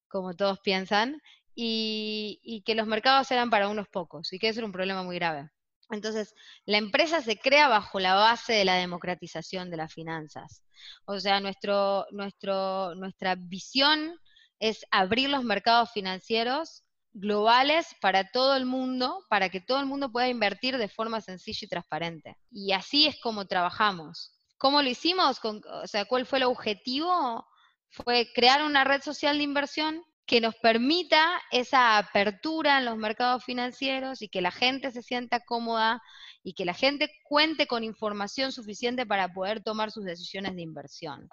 como 0.09 0.35
todos 0.35 0.61
piensan, 0.61 1.21
y, 1.55 2.63
que 2.65 2.75
los 2.75 2.87
mercados 2.87 3.31
eran 3.31 3.51
para 3.51 3.69
unos 3.69 3.89
pocos 3.89 4.33
y 4.33 4.39
que 4.39 4.49
eso 4.49 4.61
era 4.61 4.67
un 4.67 4.73
problema 4.73 5.03
muy 5.03 5.17
grave. 5.17 5.51
Entonces, 5.91 6.35
la 6.67 6.79
empresa 6.79 7.21
se 7.21 7.39
crea 7.39 7.69
bajo 7.69 8.01
la 8.01 8.15
base 8.15 8.53
de 8.53 8.65
la 8.65 8.77
democratización 8.77 9.71
de 9.71 9.77
las 9.77 9.93
finanzas. 9.93 10.63
O 11.05 11.19
sea, 11.21 11.41
nuestro, 11.41 12.07
nuestro, 12.13 12.95
nuestra 12.95 13.35
visión 13.35 14.19
es 14.61 14.87
abrir 14.91 15.29
los 15.31 15.45
mercados 15.45 15.91
financieros 15.93 16.85
globales 17.13 17.87
para 18.01 18.31
todo 18.31 18.57
el 18.57 18.67
mundo, 18.67 19.25
para 19.29 19.49
que 19.49 19.61
todo 19.61 19.81
el 19.81 19.87
mundo 19.87 20.11
pueda 20.13 20.29
invertir 20.29 20.79
de 20.79 20.89
forma 20.89 21.21
sencilla 21.21 21.61
y 21.63 21.69
transparente. 21.69 22.37
Y 22.51 22.73
así 22.73 23.07
es 23.07 23.19
como 23.21 23.47
trabajamos. 23.47 24.33
¿Cómo 24.59 24.83
lo 24.83 24.89
hicimos? 24.89 25.41
o 25.43 25.87
sea, 25.87 26.05
¿cuál 26.05 26.27
fue 26.27 26.39
el 26.39 26.45
objetivo? 26.45 27.47
Fue 27.91 28.29
crear 28.35 28.63
una 28.63 28.85
red 28.85 29.03
social 29.03 29.39
de 29.39 29.45
inversión 29.45 30.03
que 30.27 30.41
nos 30.41 30.55
permita 30.57 31.41
esa 31.51 31.99
apertura 31.99 32.79
en 32.79 32.85
los 32.85 32.97
mercados 32.97 33.45
financieros 33.45 34.23
y 34.23 34.29
que 34.29 34.41
la 34.41 34.53
gente 34.53 34.93
se 34.93 35.03
sienta 35.03 35.41
cómoda 35.41 36.01
y 36.45 36.55
que 36.55 36.65
la 36.65 36.75
gente 36.75 37.11
cuente 37.25 37.67
con 37.67 37.83
información 37.83 38.53
suficiente 38.53 39.07
para 39.07 39.33
poder 39.33 39.61
tomar 39.63 39.91
sus 39.91 40.05
decisiones 40.05 40.55
de 40.55 40.63
inversión. 40.63 41.29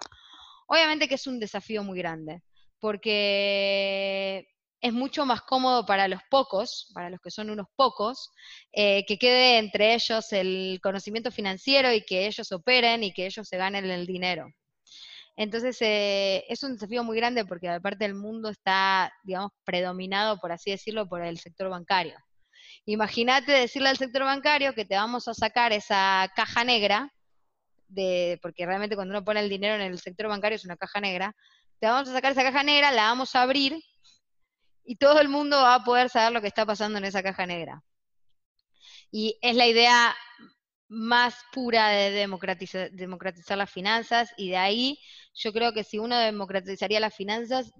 Obviamente 0.66 1.06
que 1.06 1.14
es 1.14 1.28
un 1.28 1.38
desafío 1.38 1.84
muy 1.84 1.96
grande, 1.98 2.42
porque 2.80 4.48
es 4.80 4.92
mucho 4.92 5.26
más 5.26 5.42
cómodo 5.42 5.84
para 5.86 6.08
los 6.08 6.20
pocos, 6.30 6.90
para 6.94 7.10
los 7.10 7.20
que 7.20 7.30
son 7.30 7.50
unos 7.50 7.66
pocos, 7.74 8.30
eh, 8.72 9.04
que 9.06 9.18
quede 9.18 9.58
entre 9.58 9.94
ellos 9.94 10.32
el 10.32 10.78
conocimiento 10.82 11.30
financiero 11.30 11.92
y 11.92 12.04
que 12.04 12.26
ellos 12.26 12.52
operen 12.52 13.02
y 13.02 13.12
que 13.12 13.26
ellos 13.26 13.48
se 13.48 13.56
ganen 13.56 13.84
el 13.90 14.06
dinero. 14.06 14.46
Entonces, 15.36 15.76
eh, 15.80 16.44
es 16.48 16.62
un 16.64 16.74
desafío 16.74 17.04
muy 17.04 17.16
grande 17.16 17.44
porque 17.44 17.68
aparte 17.68 18.04
el 18.04 18.14
mundo 18.14 18.48
está, 18.48 19.12
digamos, 19.22 19.52
predominado, 19.64 20.38
por 20.38 20.52
así 20.52 20.70
decirlo, 20.70 21.08
por 21.08 21.22
el 21.22 21.38
sector 21.38 21.68
bancario. 21.70 22.16
Imagínate 22.86 23.52
decirle 23.52 23.90
al 23.90 23.96
sector 23.96 24.24
bancario 24.24 24.74
que 24.74 24.84
te 24.84 24.96
vamos 24.96 25.28
a 25.28 25.34
sacar 25.34 25.72
esa 25.72 26.30
caja 26.34 26.64
negra, 26.64 27.12
de, 27.88 28.38
porque 28.42 28.66
realmente 28.66 28.96
cuando 28.96 29.12
uno 29.12 29.24
pone 29.24 29.40
el 29.40 29.48
dinero 29.48 29.74
en 29.74 29.82
el 29.82 29.98
sector 29.98 30.28
bancario 30.28 30.56
es 30.56 30.64
una 30.64 30.76
caja 30.76 31.00
negra, 31.00 31.34
te 31.80 31.86
vamos 31.86 32.08
a 32.08 32.12
sacar 32.12 32.32
esa 32.32 32.42
caja 32.42 32.62
negra, 32.62 32.90
la 32.90 33.04
vamos 33.04 33.34
a 33.36 33.42
abrir 33.42 33.80
y 34.88 34.96
todo 34.96 35.20
el 35.20 35.28
mundo 35.28 35.58
va 35.58 35.74
a 35.74 35.84
poder 35.84 36.08
saber 36.08 36.32
lo 36.32 36.40
que 36.40 36.46
está 36.46 36.64
pasando 36.64 36.96
en 36.96 37.04
esa 37.04 37.22
caja 37.22 37.44
negra. 37.44 37.84
Y 39.10 39.38
es 39.42 39.54
la 39.54 39.66
idea 39.66 40.16
más 40.88 41.34
pura 41.52 41.88
de 41.88 42.10
democratizar, 42.10 43.58
las 43.58 43.70
finanzas 43.70 44.30
y 44.38 44.48
de 44.48 44.56
ahí 44.56 44.98
yo 45.34 45.52
creo 45.52 45.74
que 45.74 45.84
si 45.84 45.98
uno 45.98 46.16
democratizaría 46.18 47.00
las 47.00 47.14
finanzas, 47.14 47.70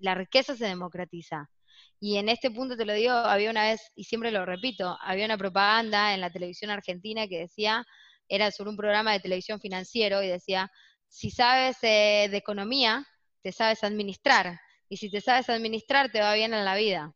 la 0.00 0.14
riqueza 0.14 0.54
se 0.54 0.66
democratiza. 0.66 1.50
Y 1.98 2.18
en 2.18 2.28
este 2.28 2.52
punto 2.52 2.76
te 2.76 2.84
lo 2.84 2.92
digo, 2.92 3.14
había 3.14 3.50
una 3.50 3.64
vez, 3.64 3.90
y 3.96 4.04
siempre 4.04 4.30
lo 4.30 4.46
repito, 4.46 4.96
había 5.00 5.24
una 5.24 5.38
propaganda 5.38 6.14
en 6.14 6.20
la 6.20 6.30
televisión 6.30 6.70
argentina 6.70 7.26
que 7.26 7.40
decía, 7.40 7.84
era 8.28 8.52
sobre 8.52 8.70
un 8.70 8.76
programa 8.76 9.12
de 9.12 9.18
televisión 9.18 9.58
financiero 9.58 10.22
y 10.22 10.28
decía, 10.28 10.70
si 11.08 11.32
sabes 11.32 11.78
eh, 11.82 12.28
de 12.30 12.36
economía, 12.36 13.04
te 13.42 13.50
sabes 13.50 13.82
administrar. 13.82 14.60
Y 14.88 14.96
si 14.96 15.10
te 15.10 15.20
sabes 15.20 15.48
administrar, 15.48 16.10
te 16.10 16.20
va 16.20 16.34
bien 16.34 16.54
en 16.54 16.64
la 16.64 16.76
vida. 16.76 17.14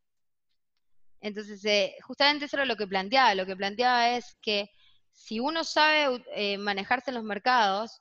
Entonces, 1.20 1.64
eh, 1.64 1.96
justamente 2.02 2.46
eso 2.46 2.56
era 2.56 2.66
lo 2.66 2.76
que 2.76 2.86
planteaba. 2.86 3.34
Lo 3.34 3.46
que 3.46 3.56
planteaba 3.56 4.10
es 4.10 4.36
que 4.42 4.70
si 5.12 5.40
uno 5.40 5.64
sabe 5.64 6.22
eh, 6.34 6.58
manejarse 6.58 7.10
en 7.10 7.14
los 7.14 7.24
mercados, 7.24 8.00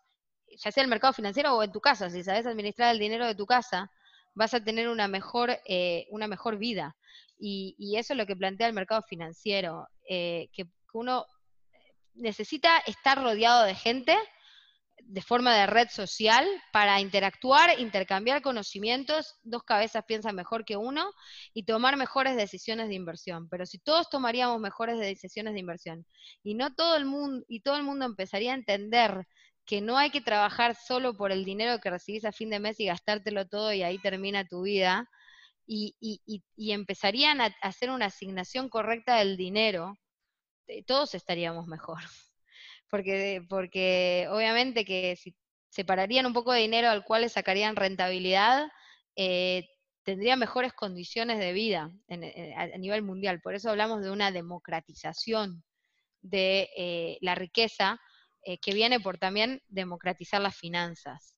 ya 0.58 0.72
sea 0.72 0.84
el 0.84 0.90
mercado 0.90 1.14
financiero 1.14 1.56
o 1.56 1.64
en 1.64 1.72
tu 1.72 1.80
casa, 1.80 2.10
si 2.10 2.24
sabes 2.24 2.46
administrar 2.46 2.92
el 2.92 3.00
dinero 3.00 3.26
de 3.26 3.36
tu 3.36 3.46
casa, 3.46 3.92
vas 4.34 4.54
a 4.54 4.64
tener 4.64 4.90
una 4.90 5.08
mejor, 5.08 5.58
eh, 5.66 6.08
una 6.10 6.28
mejor 6.28 6.58
vida. 6.58 6.96
Y, 7.38 7.96
eso 7.98 8.14
es 8.14 8.18
lo 8.18 8.28
que 8.28 8.36
plantea 8.36 8.68
el 8.68 8.74
mercado 8.74 9.02
financiero, 9.02 9.88
eh, 10.08 10.50
que 10.54 10.66
uno 10.94 11.26
necesita 12.14 12.78
estar 12.80 13.22
rodeado 13.22 13.64
de 13.64 13.74
gente 13.74 14.16
de 15.06 15.22
forma 15.22 15.56
de 15.56 15.68
red 15.68 15.90
social 15.90 16.46
para 16.72 17.00
interactuar, 17.02 17.80
intercambiar 17.80 18.42
conocimientos, 18.42 19.36
dos 19.44 19.64
cabezas 19.64 20.06
piensan 20.06 20.36
mejor 20.36 20.66
que 20.66 20.78
uno 20.78 21.12
y 21.54 21.64
tomar 21.64 21.98
mejores 21.98 22.36
decisiones 22.36 22.88
de 22.88 22.96
inversión. 22.96 23.50
Pero 23.50 23.66
si 23.66 23.80
todos 23.80 24.10
tomaríamos 24.10 24.60
mejores 24.60 25.00
decisiones 25.00 25.54
de 25.54 25.60
inversión 25.60 26.06
y 26.44 26.56
no 26.56 26.74
todo 26.74 26.96
el 26.96 27.06
mundo 27.06 27.46
y 27.48 27.62
todo 27.62 27.76
el 27.78 27.84
mundo 27.84 28.06
empezaría 28.06 28.52
a 28.52 28.56
entender 28.56 29.28
que 29.66 29.82
no 29.82 29.98
hay 29.98 30.10
que 30.10 30.22
trabajar 30.22 30.76
solo 30.76 31.16
por 31.16 31.32
el 31.32 31.46
dinero 31.46 31.80
que 31.80 31.90
recibís 31.90 32.26
a 32.26 32.32
fin 32.32 32.50
de 32.50 32.60
mes 32.60 32.80
y 32.80 32.86
gastártelo 32.86 33.48
todo 33.48 33.74
y 33.74 33.84
ahí 33.84 34.00
termina 34.00 34.48
tu 34.48 34.64
vida, 34.64 35.08
y, 35.74 35.96
y 36.58 36.72
empezarían 36.72 37.40
a 37.40 37.56
hacer 37.62 37.92
una 37.92 38.08
asignación 38.08 38.68
correcta 38.68 39.18
del 39.18 39.38
dinero, 39.38 39.96
eh, 40.68 40.84
todos 40.84 41.16
estaríamos 41.16 41.68
mejor 41.68 42.00
porque, 42.92 43.42
porque 43.50 44.28
obviamente 44.30 44.86
que 44.86 45.16
si 45.16 45.36
separarían 45.70 46.26
un 46.26 46.34
poco 46.34 46.52
de 46.52 46.60
dinero 46.60 46.90
al 46.90 47.06
cual 47.06 47.22
le 47.22 47.30
sacarían 47.30 47.78
rentabilidad, 47.78 48.68
eh, 49.16 49.68
tendría 50.04 50.36
mejores 50.36 50.74
condiciones 50.74 51.40
de 51.40 51.54
vida 51.54 51.90
eh, 52.10 52.54
a, 52.56 52.78
nivel 52.78 53.02
mundial. 53.02 53.42
Por 53.42 53.56
eso 53.56 53.70
hablamos 53.70 54.04
de 54.04 54.12
una 54.12 54.32
democratización 54.32 55.64
de 56.22 56.70
eh, 56.78 57.18
la 57.22 57.34
riqueza 57.34 58.00
que 58.44 58.74
viene 58.74 59.00
por 59.00 59.20
también 59.20 59.62
democratizar 59.68 60.42
las 60.42 60.56
finanzas. 60.56 61.38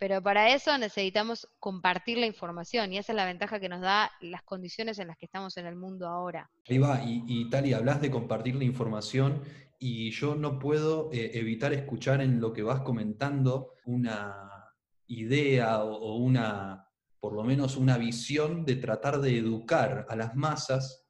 Pero 0.00 0.22
para 0.22 0.54
eso 0.54 0.78
necesitamos 0.78 1.46
compartir 1.58 2.16
la 2.16 2.24
información 2.24 2.90
y 2.90 2.96
esa 2.96 3.12
es 3.12 3.16
la 3.16 3.26
ventaja 3.26 3.60
que 3.60 3.68
nos 3.68 3.82
da 3.82 4.10
las 4.22 4.42
condiciones 4.42 4.98
en 4.98 5.08
las 5.08 5.18
que 5.18 5.26
estamos 5.26 5.58
en 5.58 5.66
el 5.66 5.76
mundo 5.76 6.08
ahora. 6.08 6.50
Ahí 6.66 7.22
y, 7.26 7.50
Tali, 7.50 7.74
hablas 7.74 8.00
de 8.00 8.10
compartir 8.10 8.56
la 8.56 8.64
información 8.64 9.42
y 9.78 10.10
yo 10.10 10.34
no 10.34 10.58
puedo 10.58 11.10
eh, 11.12 11.32
evitar 11.34 11.74
escuchar 11.74 12.22
en 12.22 12.40
lo 12.40 12.54
que 12.54 12.62
vas 12.62 12.80
comentando 12.80 13.74
una 13.84 14.72
idea 15.06 15.84
o, 15.84 16.16
una, 16.16 16.88
por 17.20 17.34
lo 17.34 17.44
menos 17.44 17.76
una 17.76 17.98
visión 17.98 18.64
de 18.64 18.76
tratar 18.76 19.20
de 19.20 19.36
educar 19.36 20.06
a 20.08 20.16
las 20.16 20.34
masas 20.34 21.04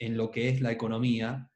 en 0.00 0.16
lo 0.16 0.32
que 0.32 0.48
es 0.48 0.60
la 0.60 0.72
economía, 0.72 1.48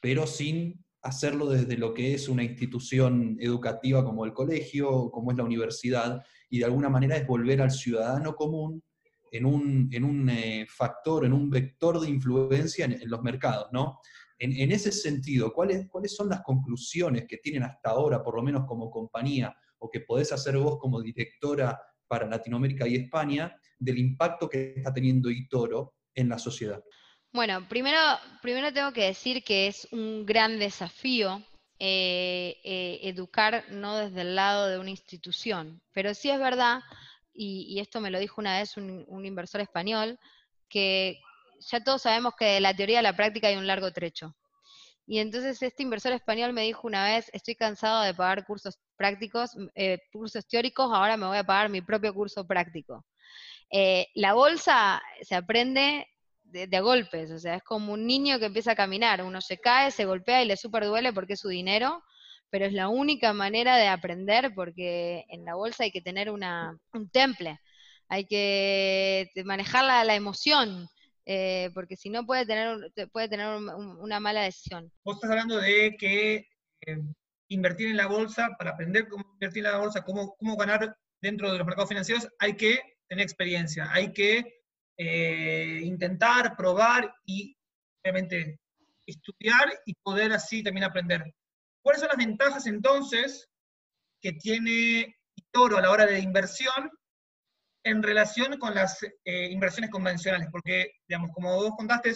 pero 0.00 0.26
sin 0.26 0.84
hacerlo 1.02 1.48
desde 1.48 1.76
lo 1.76 1.92
que 1.92 2.14
es 2.14 2.28
una 2.28 2.44
institución 2.44 3.36
educativa 3.40 4.04
como 4.04 4.24
el 4.24 4.32
colegio, 4.32 5.10
como 5.10 5.30
es 5.30 5.36
la 5.36 5.44
universidad, 5.44 6.22
y 6.48 6.60
de 6.60 6.64
alguna 6.64 6.88
manera 6.88 7.16
es 7.16 7.26
volver 7.26 7.60
al 7.60 7.70
ciudadano 7.70 8.34
común 8.34 8.82
en 9.30 9.46
un, 9.46 9.88
en 9.92 10.04
un 10.04 10.28
eh, 10.28 10.66
factor, 10.68 11.24
en 11.24 11.32
un 11.32 11.50
vector 11.50 11.98
de 12.00 12.08
influencia 12.08 12.84
en, 12.84 12.92
en 12.92 13.10
los 13.10 13.22
mercados, 13.22 13.68
¿no? 13.72 13.98
En, 14.44 14.72
ese 14.72 14.90
sentido, 14.90 15.52
¿cuáles, 15.52 15.88
¿cuáles 15.88 16.16
son 16.16 16.28
las 16.28 16.42
conclusiones 16.42 17.26
que 17.28 17.36
tienen 17.36 17.62
hasta 17.62 17.90
ahora, 17.90 18.24
por 18.24 18.34
lo 18.34 18.42
menos 18.42 18.64
como 18.66 18.90
compañía, 18.90 19.54
o 19.78 19.88
que 19.88 20.00
podés 20.00 20.32
hacer 20.32 20.58
vos 20.58 20.78
como 20.80 21.00
directora 21.00 21.80
para 22.08 22.26
Latinoamérica 22.26 22.88
y 22.88 22.96
España, 22.96 23.54
del 23.78 23.98
impacto 23.98 24.48
que 24.48 24.74
está 24.76 24.92
teniendo 24.92 25.30
eToro 25.30 25.94
en 26.12 26.28
la 26.28 26.40
sociedad? 26.40 26.82
Bueno, 27.32 27.66
primero, 27.66 27.98
primero 28.42 28.74
tengo 28.74 28.92
que 28.92 29.04
decir 29.06 29.42
que 29.42 29.66
es 29.66 29.88
un 29.90 30.26
gran 30.26 30.58
desafío 30.58 31.42
eh, 31.78 32.60
eh, 32.62 33.00
educar 33.04 33.64
no 33.70 33.96
desde 33.96 34.20
el 34.20 34.34
lado 34.36 34.68
de 34.68 34.78
una 34.78 34.90
institución, 34.90 35.80
pero 35.92 36.12
sí 36.12 36.28
es 36.28 36.38
verdad, 36.38 36.80
y, 37.32 37.80
esto 37.80 38.00
me 38.02 38.10
lo 38.10 38.18
dijo 38.18 38.40
una 38.40 38.58
vez 38.58 38.76
un, 38.76 39.24
inversor 39.24 39.62
español, 39.62 40.18
que 40.68 41.20
ya 41.60 41.82
todos 41.82 42.02
sabemos 42.02 42.34
que 42.38 42.44
de 42.44 42.60
la 42.60 42.76
teoría 42.76 42.98
a 42.98 43.02
la 43.02 43.16
práctica 43.16 43.48
hay 43.48 43.56
un 43.56 43.66
largo 43.66 43.90
trecho. 43.92 44.36
Y 45.06 45.18
entonces 45.18 45.62
este 45.62 45.82
inversor 45.82 46.12
español 46.12 46.52
me 46.52 46.62
dijo 46.62 46.86
una 46.86 47.06
vez, 47.06 47.30
estoy 47.32 47.54
cansado 47.54 48.02
de 48.02 48.14
pagar 48.14 48.44
cursos 48.46 48.78
prácticos, 48.96 49.56
eh, 49.74 49.98
cursos 50.12 50.46
teóricos, 50.46 50.90
ahora 50.92 51.16
me 51.16 51.26
voy 51.26 51.38
a 51.38 51.44
pagar 51.44 51.70
mi 51.70 51.80
propio 51.80 52.12
curso 52.14 52.46
práctico. 52.46 53.06
La 54.14 54.34
bolsa 54.34 55.02
se 55.22 55.34
aprende 55.34 56.06
de, 56.52 56.76
a 56.76 56.80
golpes, 56.80 57.30
o 57.30 57.38
sea, 57.38 57.56
es 57.56 57.62
como 57.62 57.94
un 57.94 58.06
niño 58.06 58.38
que 58.38 58.46
empieza 58.46 58.72
a 58.72 58.76
caminar, 58.76 59.22
uno 59.22 59.40
se 59.40 59.58
cae, 59.58 59.90
se 59.90 60.04
golpea 60.04 60.42
y 60.42 60.46
le 60.46 60.56
súper 60.56 60.84
duele 60.84 61.12
porque 61.12 61.32
es 61.32 61.40
su 61.40 61.48
dinero, 61.48 62.02
pero 62.50 62.66
es 62.66 62.72
la 62.72 62.88
única 62.88 63.32
manera 63.32 63.76
de 63.76 63.88
aprender 63.88 64.52
porque 64.54 65.24
en 65.28 65.44
la 65.44 65.54
bolsa 65.54 65.84
hay 65.84 65.90
que 65.90 66.02
tener 66.02 66.30
una, 66.30 66.76
un 66.92 67.10
temple, 67.10 67.58
hay 68.08 68.26
que 68.26 69.30
manejar 69.44 69.84
la, 69.84 70.04
la 70.04 70.14
emoción, 70.14 70.86
eh, 71.24 71.70
porque 71.72 71.96
si 71.96 72.10
no 72.10 72.26
puede 72.26 72.44
tener, 72.44 72.78
puede 73.12 73.28
tener 73.28 73.46
una 73.56 74.20
mala 74.20 74.42
decisión. 74.42 74.92
Vos 75.04 75.16
estás 75.16 75.30
hablando 75.30 75.56
de 75.56 75.96
que 75.98 76.46
eh, 76.86 76.98
invertir 77.48 77.88
en 77.88 77.96
la 77.96 78.06
bolsa, 78.06 78.50
para 78.58 78.72
aprender 78.72 79.08
cómo 79.08 79.24
invertir 79.34 79.64
en 79.64 79.72
la 79.72 79.78
bolsa, 79.78 80.04
cómo, 80.04 80.34
cómo 80.36 80.56
ganar 80.56 80.96
dentro 81.20 81.50
de 81.50 81.58
los 81.58 81.66
mercados 81.66 81.88
financieros, 81.88 82.28
hay 82.38 82.54
que 82.54 82.80
tener 83.08 83.22
experiencia, 83.22 83.88
hay 83.92 84.12
que 84.12 84.61
eh, 85.04 85.80
intentar, 85.82 86.56
probar 86.56 87.14
y 87.24 87.56
obviamente 88.02 88.60
estudiar 89.06 89.72
y 89.84 89.94
poder 89.94 90.32
así 90.32 90.62
también 90.62 90.84
aprender. 90.84 91.34
¿Cuáles 91.82 92.00
son 92.00 92.08
las 92.08 92.18
ventajas 92.18 92.66
entonces 92.66 93.48
que 94.20 94.32
tiene 94.34 95.16
Toro 95.50 95.76
a 95.76 95.82
la 95.82 95.90
hora 95.90 96.06
de 96.06 96.20
inversión 96.20 96.90
en 97.84 98.02
relación 98.02 98.58
con 98.58 98.74
las 98.74 99.02
eh, 99.02 99.48
inversiones 99.50 99.90
convencionales? 99.90 100.48
Porque, 100.50 100.92
digamos, 101.08 101.30
como 101.34 101.56
vos 101.56 101.72
contaste, 101.76 102.14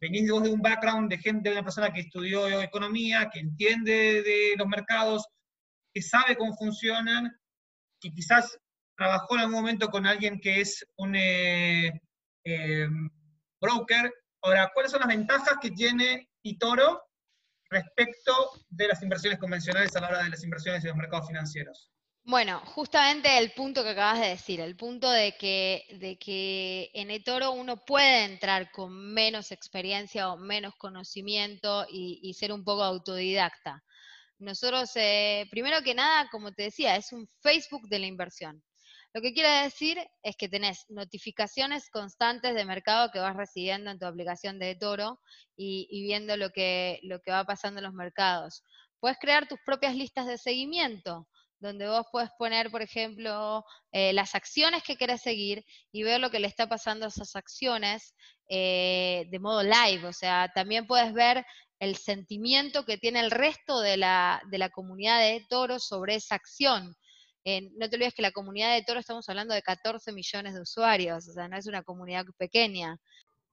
venís 0.00 0.30
vos 0.30 0.42
de 0.42 0.50
un 0.50 0.60
background 0.60 1.08
de 1.08 1.18
gente, 1.18 1.48
de 1.48 1.54
una 1.54 1.64
persona 1.64 1.92
que 1.92 2.00
estudió 2.00 2.60
economía, 2.60 3.30
que 3.32 3.38
entiende 3.38 4.22
de 4.22 4.54
los 4.58 4.66
mercados, 4.66 5.26
que 5.94 6.02
sabe 6.02 6.36
cómo 6.36 6.56
funcionan, 6.56 7.38
que 8.00 8.10
quizás 8.10 8.58
trabajó 8.96 9.34
en 9.34 9.40
algún 9.40 9.54
momento 9.54 9.88
con 9.88 10.06
alguien 10.06 10.40
que 10.40 10.60
es 10.60 10.84
un 10.96 11.14
eh, 11.14 12.00
eh, 12.46 12.88
broker. 13.60 14.12
Ahora, 14.42 14.70
¿cuáles 14.72 14.92
son 14.92 15.00
las 15.00 15.08
ventajas 15.08 15.56
que 15.60 15.72
tiene 15.72 16.30
Itoro 16.42 17.02
respecto 17.68 18.32
de 18.68 18.88
las 18.88 19.02
inversiones 19.02 19.38
convencionales 19.40 19.94
a 19.96 20.00
la 20.00 20.08
hora 20.08 20.22
de 20.22 20.30
las 20.30 20.44
inversiones 20.44 20.84
en 20.84 20.90
los 20.90 20.96
mercados 20.96 21.26
financieros? 21.26 21.90
Bueno, 22.22 22.60
justamente 22.66 23.38
el 23.38 23.52
punto 23.52 23.82
que 23.84 23.90
acabas 23.90 24.20
de 24.20 24.28
decir, 24.28 24.60
el 24.60 24.76
punto 24.76 25.10
de 25.10 25.36
que, 25.36 25.84
de 26.00 26.18
que 26.18 26.90
en 26.94 27.10
eToro 27.10 27.52
uno 27.52 27.84
puede 27.84 28.24
entrar 28.24 28.70
con 28.72 28.92
menos 29.12 29.52
experiencia 29.52 30.32
o 30.32 30.36
menos 30.36 30.74
conocimiento 30.76 31.86
y, 31.88 32.32
ser 32.34 32.52
un 32.52 32.64
poco 32.64 32.82
autodidacta. 32.82 33.82
Nosotros, 34.38 34.90
eh, 34.96 35.46
primero 35.50 35.82
que 35.82 35.94
nada, 35.94 36.28
como 36.30 36.52
te 36.52 36.64
decía, 36.64 36.96
es 36.96 37.12
un 37.12 37.28
Facebook 37.42 37.88
de 37.88 38.00
la 38.00 38.06
inversión. 38.06 38.62
Lo 39.16 39.22
que 39.22 39.32
quiere 39.32 39.62
decir 39.62 39.96
es 40.22 40.36
que 40.36 40.46
tenés 40.46 40.84
notificaciones 40.90 41.88
constantes 41.88 42.54
de 42.54 42.66
mercado 42.66 43.10
que 43.10 43.18
vas 43.18 43.34
recibiendo 43.34 43.90
en 43.90 43.98
tu 43.98 44.04
aplicación 44.04 44.58
de 44.58 44.74
Toro 44.74 45.20
y, 45.56 46.02
viendo 46.02 46.36
lo 46.36 46.50
que, 46.50 47.00
lo 47.02 47.22
que 47.22 47.30
va 47.30 47.44
pasando 47.44 47.78
en 47.78 47.84
los 47.84 47.94
mercados. 47.94 48.62
Puedes 49.00 49.16
crear 49.18 49.48
tus 49.48 49.58
propias 49.64 49.96
listas 49.96 50.26
de 50.26 50.36
seguimiento, 50.36 51.26
donde 51.60 51.88
vos 51.88 52.04
puedes 52.12 52.28
poner, 52.38 52.70
por 52.70 52.82
ejemplo, 52.82 53.64
eh, 53.90 54.12
las 54.12 54.34
acciones 54.34 54.82
que 54.82 54.96
querés 54.98 55.22
seguir 55.22 55.64
y 55.92 56.02
ver 56.02 56.20
lo 56.20 56.30
que 56.30 56.38
le 56.38 56.48
está 56.48 56.68
pasando 56.68 57.06
a 57.06 57.08
esas 57.08 57.36
acciones 57.36 58.14
eh, 58.50 59.24
de 59.30 59.38
modo 59.38 59.62
live. 59.62 60.06
O 60.06 60.12
sea, 60.12 60.52
también 60.54 60.86
puedes 60.86 61.14
ver 61.14 61.42
el 61.78 61.96
sentimiento 61.96 62.84
que 62.84 62.98
tiene 62.98 63.20
el 63.20 63.30
resto 63.30 63.80
de 63.80 63.96
la, 63.96 64.42
de 64.50 64.58
la 64.58 64.68
comunidad 64.68 65.20
de 65.20 65.46
Toro 65.48 65.78
sobre 65.78 66.16
esa 66.16 66.34
acción 66.34 66.94
no 67.76 67.88
te 67.88 67.96
olvides 67.96 68.14
que 68.14 68.22
la 68.22 68.32
comunidad 68.32 68.74
de 68.74 68.82
Toro 68.82 68.98
estamos 68.98 69.28
hablando 69.28 69.54
de 69.54 69.62
14 69.62 70.12
millones 70.12 70.54
de 70.54 70.60
usuarios, 70.60 71.28
o 71.28 71.32
sea, 71.32 71.48
no 71.48 71.56
es 71.56 71.66
una 71.66 71.82
comunidad 71.82 72.24
pequeña. 72.36 72.98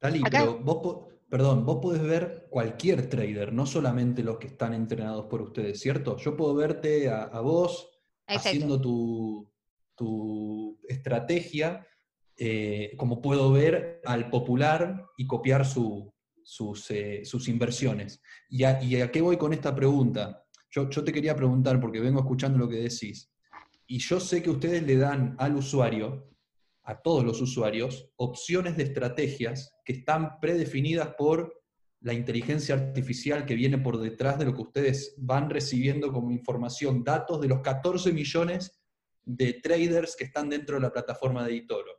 Dali, 0.01 0.21
pero 0.31 0.57
vos, 0.57 1.09
perdón, 1.29 1.63
vos 1.63 1.79
podés 1.79 2.01
ver 2.01 2.47
cualquier 2.49 3.07
trader, 3.07 3.53
no 3.53 3.67
solamente 3.67 4.23
los 4.23 4.39
que 4.39 4.47
están 4.47 4.73
entrenados 4.73 5.27
por 5.27 5.43
ustedes, 5.43 5.79
¿cierto? 5.79 6.17
Yo 6.17 6.35
puedo 6.35 6.55
verte 6.55 7.07
a, 7.09 7.39
vos 7.39 7.91
haciendo 8.25 8.81
tu, 8.81 9.49
estrategia, 10.89 11.87
eh, 12.35 12.93
como 12.97 13.21
puedo 13.21 13.51
ver 13.51 14.01
al 14.05 14.29
popular 14.31 15.05
y 15.17 15.27
copiar 15.27 15.65
sus, 15.65 16.11
eh, 16.89 17.21
sus, 17.25 17.47
inversiones. 17.47 18.21
¿Y 18.49 18.63
a, 18.63 18.81
¿Y 18.81 18.99
a, 18.99 19.11
qué 19.11 19.21
voy 19.21 19.37
con 19.37 19.53
esta 19.53 19.73
pregunta? 19.73 20.43
Yo, 20.71 20.89
yo 20.89 21.03
te 21.03 21.13
quería 21.13 21.35
preguntar, 21.35 21.79
porque 21.79 21.99
vengo 21.99 22.19
escuchando 22.19 22.57
lo 22.57 22.67
que 22.67 22.77
decís. 22.77 23.32
Y 23.93 23.99
yo 23.99 24.19
sé 24.19 24.41
que 24.41 24.49
ustedes 24.49 24.81
le 24.81 24.97
dan 24.97 25.35
al 25.37 25.55
usuario, 25.55 26.27
a 26.81 26.99
todos 27.03 27.23
los 27.23 27.39
usuarios, 27.41 28.09
opciones 28.15 28.75
de 28.75 28.85
estrategias 28.85 29.75
que 29.85 29.93
están 29.93 30.39
predefinidas 30.39 31.09
por 31.15 31.61
la 31.99 32.15
inteligencia 32.15 32.73
artificial 32.73 33.45
que 33.45 33.53
viene 33.53 33.77
por 33.77 33.99
detrás 33.99 34.39
de 34.39 34.45
lo 34.45 34.55
que 34.55 34.63
ustedes 34.63 35.13
van 35.19 35.47
recibiendo 35.47 36.11
como 36.11 36.31
información, 36.31 37.03
datos 37.03 37.39
de 37.39 37.49
los 37.49 37.61
14 37.61 38.11
millones 38.13 38.81
de 39.25 39.61
traders 39.61 40.15
que 40.15 40.23
están 40.23 40.49
dentro 40.49 40.77
de 40.77 40.81
la 40.81 40.91
plataforma 40.91 41.45
de 41.45 41.53
Itoro. 41.53 41.91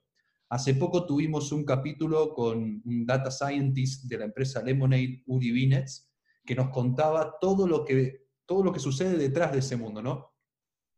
Hace 0.48 0.74
poco 0.74 1.06
tuvimos 1.06 1.52
un 1.52 1.64
capítulo 1.64 2.34
con 2.34 2.82
un 2.84 3.06
data 3.06 3.30
scientist 3.30 4.06
de 4.06 4.18
la 4.18 4.24
empresa 4.24 4.64
Lemonade, 4.64 5.22
Uri 5.26 5.52
Binetz, 5.52 6.10
que 6.44 6.56
nos 6.56 6.70
contaba 6.70 7.36
todo 7.40 7.68
lo 7.68 7.84
que, 7.84 8.26
todo 8.44 8.64
lo 8.64 8.72
que 8.72 8.80
sucede 8.80 9.16
detrás 9.16 9.52
de 9.52 9.60
ese 9.60 9.76
mundo, 9.76 10.02
¿no? 10.02 10.33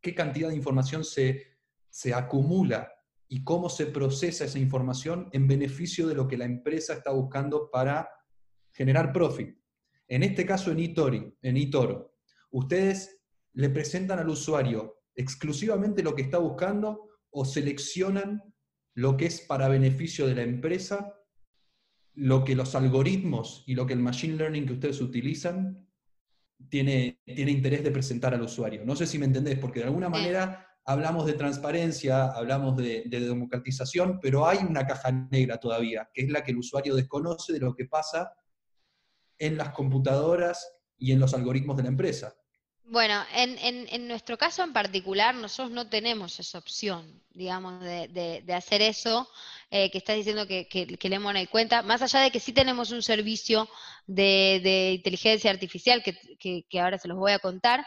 Qué 0.01 0.15
cantidad 0.15 0.49
de 0.49 0.57
información 0.57 1.05
se, 1.05 1.59
se 1.91 2.15
acumula 2.15 2.93
y 3.29 3.43
cómo 3.43 3.69
se 3.69 3.87
procesa 3.87 4.45
esa 4.45 4.59
información 4.59 5.29
en 5.33 5.49
beneficio 5.49 6.07
de 6.07 6.15
lo 6.15 6.29
que 6.29 6.37
la 6.37 6.45
empresa 6.45 6.95
está 6.95 7.11
buscando 7.11 7.71
para 7.71 8.09
generar 8.73 9.13
profit. 9.13 9.57
En 10.09 10.23
este 10.23 10.47
caso, 10.47 10.71
en 10.71 10.79
eToro, 10.79 11.37
en 11.43 11.57
eToro, 11.57 12.15
ustedes 12.51 13.21
le 13.55 13.71
presentan 13.71 14.19
al 14.19 14.29
usuario 14.29 15.03
exclusivamente 15.15 16.03
lo 16.03 16.15
que 16.15 16.23
está 16.23 16.39
buscando 16.39 17.09
o 17.31 17.45
seleccionan 17.45 18.43
lo 18.95 19.17
que 19.17 19.27
es 19.27 19.41
para 19.41 19.69
beneficio 19.69 20.27
de 20.27 20.35
la 20.35 20.43
empresa, 20.43 21.15
lo 22.15 22.45
que 22.45 22.55
los 22.55 22.75
algoritmos 22.75 23.65
y 23.67 23.75
lo 23.75 23.87
que 23.87 23.93
el 23.93 24.01
machine 24.01 24.37
learning 24.37 24.67
que 24.67 24.73
ustedes 24.75 25.01
utilizan 25.01 25.86
tiene, 26.69 27.21
tiene 27.25 27.51
interés 27.51 27.85
de 27.85 27.91
presentar 27.91 28.35
al 28.35 28.43
usuario. 28.43 28.85
No 28.85 28.97
sé 28.97 29.07
si 29.07 29.19
me 29.19 29.27
entendés, 29.27 29.59
porque 29.59 29.81
de 29.81 29.87
alguna 29.87 30.09
manera 30.09 30.67
hablamos 30.85 31.27
de 31.27 31.35
transparencia, 31.35 32.27
hablamos 32.27 32.77
de, 32.77 33.05
democratización, 33.09 34.21
pero 34.21 34.47
hay 34.47 34.59
una 34.59 34.87
caja 34.87 35.11
negra 35.31 35.59
todavía, 35.59 36.09
que 36.15 36.23
es 36.23 36.31
la 36.31 36.45
que 36.45 36.53
el 36.53 36.59
usuario 36.59 36.95
desconoce 36.95 37.53
de 37.53 37.61
lo 37.61 37.75
que 37.75 37.87
pasa 37.87 38.33
en 39.39 39.57
las 39.57 39.71
computadoras 39.71 40.75
y 40.97 41.13
en 41.13 41.21
los 41.21 41.35
algoritmos 41.35 41.77
de 41.77 41.83
la 41.83 41.89
empresa. 41.89 42.35
Bueno, 42.89 43.25
en, 43.35 44.07
nuestro 44.07 44.39
caso 44.39 44.63
en 44.63 44.73
particular, 44.73 45.35
nosotros 45.35 45.73
no 45.73 45.89
tenemos 45.89 46.39
esa 46.39 46.59
opción, 46.59 47.21
digamos, 47.35 47.81
de, 47.81 48.45
hacer 48.55 48.81
eso 48.81 49.29
eh, 49.73 49.91
que 49.91 49.99
estás 49.99 50.15
diciendo 50.15 50.47
que, 50.47 50.69
que, 50.69 50.87
que 50.87 51.09
Lemon 51.09 51.35
cuenta, 51.47 51.83
más 51.83 52.01
allá 52.03 52.21
de 52.21 52.31
que 52.31 52.39
sí 52.39 52.53
tenemos 52.53 52.93
un 52.93 53.03
servicio 53.03 53.69
de, 54.07 54.93
inteligencia 54.95 55.51
artificial, 55.51 56.01
que, 56.05 56.65
ahora 56.81 56.99
se 56.99 57.09
los 57.09 57.19
voy 57.19 57.33
a 57.33 57.41
contar, 57.41 57.85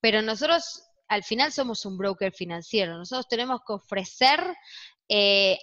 pero 0.00 0.22
nosotros 0.22 0.82
al 1.08 1.24
final 1.24 1.52
somos 1.52 1.84
un 1.84 1.98
broker 1.98 2.32
financiero, 2.32 2.96
nosotros 2.96 3.28
tenemos 3.28 3.60
que 3.66 3.74
ofrecer 3.74 4.40
eh, 5.10 5.58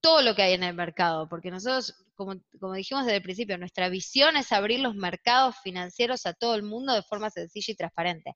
todo 0.00 0.22
lo 0.22 0.34
que 0.34 0.42
hay 0.42 0.54
en 0.54 0.62
el 0.62 0.74
mercado, 0.74 1.28
porque 1.28 1.50
nosotros 1.50 1.94
como, 2.26 2.74
dijimos 2.74 3.04
desde 3.04 3.16
el 3.16 3.22
principio, 3.22 3.58
nuestra 3.58 3.88
visión 3.88 4.36
es 4.36 4.52
abrir 4.52 4.80
los 4.80 4.94
mercados 4.94 5.56
financieros 5.62 6.26
a 6.26 6.34
todo 6.34 6.54
el 6.54 6.62
mundo 6.62 6.92
de 6.92 7.02
forma 7.02 7.30
sencilla 7.30 7.72
y 7.72 7.76
transparente. 7.76 8.34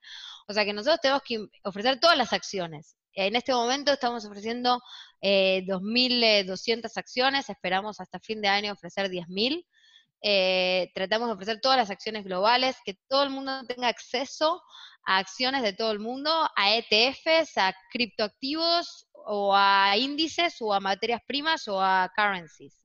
O 0.48 0.52
sea 0.52 0.64
que 0.64 0.72
nosotros 0.72 1.00
tenemos 1.02 1.22
que 1.26 1.46
ofrecer 1.64 2.00
todas 2.00 2.16
las 2.16 2.32
acciones. 2.32 2.96
En 3.12 3.36
este 3.36 3.52
momento 3.52 3.92
estamos 3.92 4.24
ofreciendo 4.24 4.80
eh, 5.20 5.64
2.200 5.66 6.90
acciones, 6.96 7.48
esperamos 7.48 8.00
hasta 8.00 8.18
fin 8.18 8.40
de 8.40 8.48
año 8.48 8.72
ofrecer 8.72 9.08
10.000. 9.08 9.64
Eh, 10.22 10.90
tratamos 10.94 11.28
de 11.28 11.34
ofrecer 11.34 11.60
todas 11.60 11.76
las 11.76 11.90
acciones 11.90 12.24
globales, 12.24 12.76
que 12.84 12.96
todo 13.08 13.22
el 13.22 13.30
mundo 13.30 13.64
tenga 13.66 13.88
acceso 13.88 14.62
a 15.04 15.18
acciones 15.18 15.62
de 15.62 15.74
todo 15.74 15.92
el 15.92 15.98
mundo, 15.98 16.30
a 16.56 16.74
ETFs, 16.76 17.58
a 17.58 17.74
criptoactivos 17.92 19.06
o 19.12 19.54
a 19.54 19.96
índices 19.98 20.56
o 20.60 20.72
a 20.72 20.80
materias 20.80 21.20
primas 21.26 21.68
o 21.68 21.80
a 21.80 22.10
currencies. 22.16 22.83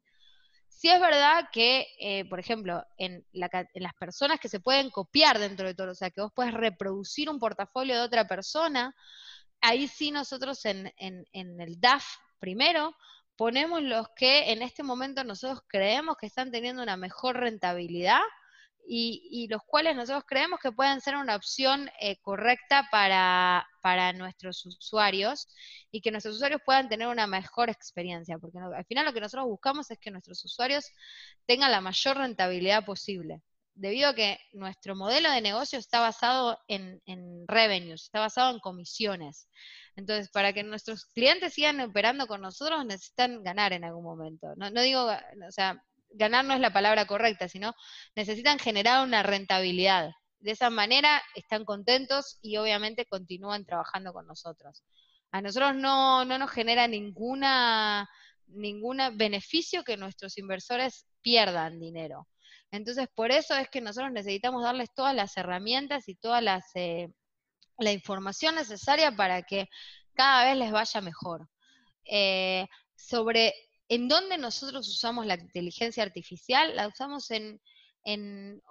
Sí 0.80 0.88
es 0.88 1.02
verdad 1.02 1.50
que, 1.52 1.88
eh, 2.00 2.24
por 2.30 2.40
ejemplo, 2.40 2.86
en, 2.98 3.26
las 3.34 3.94
personas 4.00 4.40
que 4.40 4.48
se 4.48 4.62
pueden 4.62 4.90
copiar 4.92 5.38
dentro 5.38 5.68
de 5.68 5.76
todo, 5.76 5.92
o 5.92 5.94
sea, 5.94 6.10
que 6.10 6.22
vos 6.22 6.32
puedes 6.34 6.54
reproducir 6.54 7.30
un 7.30 7.38
portafolio 7.38 7.96
de 7.96 8.02
otra 8.02 8.30
persona, 8.30 8.96
ahí 9.60 9.90
sí 9.90 10.10
nosotros 10.12 10.64
en, 10.64 10.94
el 11.34 11.82
DAF 11.82 12.06
primero 12.40 12.96
ponemos 13.36 13.82
los 13.82 14.08
que 14.16 14.54
en 14.54 14.62
este 14.62 14.82
momento 14.84 15.26
nosotros 15.26 15.64
creemos 15.68 16.16
que 16.16 16.28
están 16.28 16.50
teniendo 16.50 16.82
una 16.82 16.96
mejor 16.96 17.36
rentabilidad 17.36 18.22
y, 18.92 19.48
los 19.50 19.62
cuales 19.68 19.96
nosotros 19.96 20.24
creemos 20.28 20.60
que 20.60 20.72
pueden 20.72 21.00
ser 21.00 21.16
una 21.16 21.36
opción 21.36 21.90
eh, 22.02 22.18
correcta 22.22 22.88
para, 22.92 23.68
para, 23.84 24.14
nuestros 24.14 24.66
usuarios 24.66 25.48
y 25.92 26.02
que 26.02 26.10
nuestros 26.10 26.38
usuarios 26.38 26.62
puedan 26.66 26.90
tener 26.90 27.08
una 27.08 27.28
mejor 27.28 27.70
experiencia, 27.70 28.40
porque 28.40 28.58
al 28.58 28.86
final 28.86 29.06
lo 29.06 29.14
que 29.14 29.22
nosotros 29.22 29.48
buscamos 29.48 29.92
es 29.92 30.00
que 30.00 30.10
nuestros 30.10 30.44
usuarios 30.44 30.86
tengan 31.46 31.72
la 31.72 31.82
mayor 31.82 32.18
rentabilidad 32.18 32.84
posible, 32.84 33.44
debido 33.76 34.10
a 34.10 34.16
que 34.16 34.40
nuestro 34.54 34.96
modelo 34.96 35.30
de 35.30 35.42
negocio 35.42 35.78
está 35.78 36.00
basado 36.00 36.58
en, 36.68 37.00
en 37.06 37.48
revenues, 37.48 38.06
está 38.06 38.20
basado 38.20 38.52
en 38.52 38.60
comisiones. 38.60 39.48
Entonces, 39.96 40.30
para 40.32 40.52
que 40.52 40.64
nuestros 40.64 41.06
clientes 41.06 41.54
sigan 41.54 41.80
operando 41.82 42.26
con 42.26 42.42
nosotros, 42.42 42.84
necesitan 42.86 43.44
ganar 43.44 43.72
en 43.74 43.84
algún 43.84 44.04
momento. 44.04 44.48
No, 44.56 44.72
no 44.72 44.82
digo, 44.82 45.06
o 45.06 45.52
sea, 45.52 45.80
ganar 46.12 46.46
no 46.46 46.54
es 46.54 46.60
la 46.60 46.74
palabra 46.74 47.06
correcta, 47.06 47.48
sino 47.48 47.74
necesitan 48.16 48.60
generar 48.60 49.06
una 49.06 49.24
rentabilidad. 49.24 50.12
De 50.40 50.52
esa 50.52 50.70
manera 50.70 51.22
están 51.36 51.66
contentos 51.66 52.40
y 52.42 52.58
obviamente 52.58 53.06
continúan 53.06 53.66
trabajando 53.66 54.14
con 54.14 54.26
nosotros. 54.26 54.84
A 55.32 55.42
nosotros 55.42 55.76
no, 55.76 56.26
no 56.26 56.38
nos 56.38 56.52
genera 56.52 56.88
ninguna 56.88 58.10
ningún 58.52 58.98
beneficio 59.16 59.84
que 59.84 59.98
nuestros 59.98 60.38
inversores 60.38 61.06
pierdan 61.22 61.80
dinero. 61.80 62.28
Entonces, 62.72 63.08
por 63.14 63.32
eso 63.32 63.56
es 63.56 63.70
que 63.70 63.82
nosotros 63.82 64.12
necesitamos 64.12 64.64
darles 64.64 64.90
todas 64.94 65.16
las 65.16 65.36
herramientas 65.38 66.08
y 66.08 66.16
toda 66.16 66.42
las, 66.42 66.66
eh, 66.76 67.10
la 67.78 67.92
información 67.92 68.56
necesaria 68.56 69.12
para 69.16 69.42
que 69.44 69.68
cada 70.14 70.46
vez 70.46 70.58
les 70.58 70.72
vaya 70.72 71.02
mejor. 71.02 71.48
Eh, 72.06 72.68
sobre 72.96 73.54
¿En 73.90 74.08
dónde 74.08 74.38
nosotros 74.38 74.88
usamos 74.88 75.26
la 75.26 75.34
inteligencia 75.34 76.04
artificial? 76.04 76.76
La 76.76 76.88
usamos 76.88 77.32
en, 77.32 77.60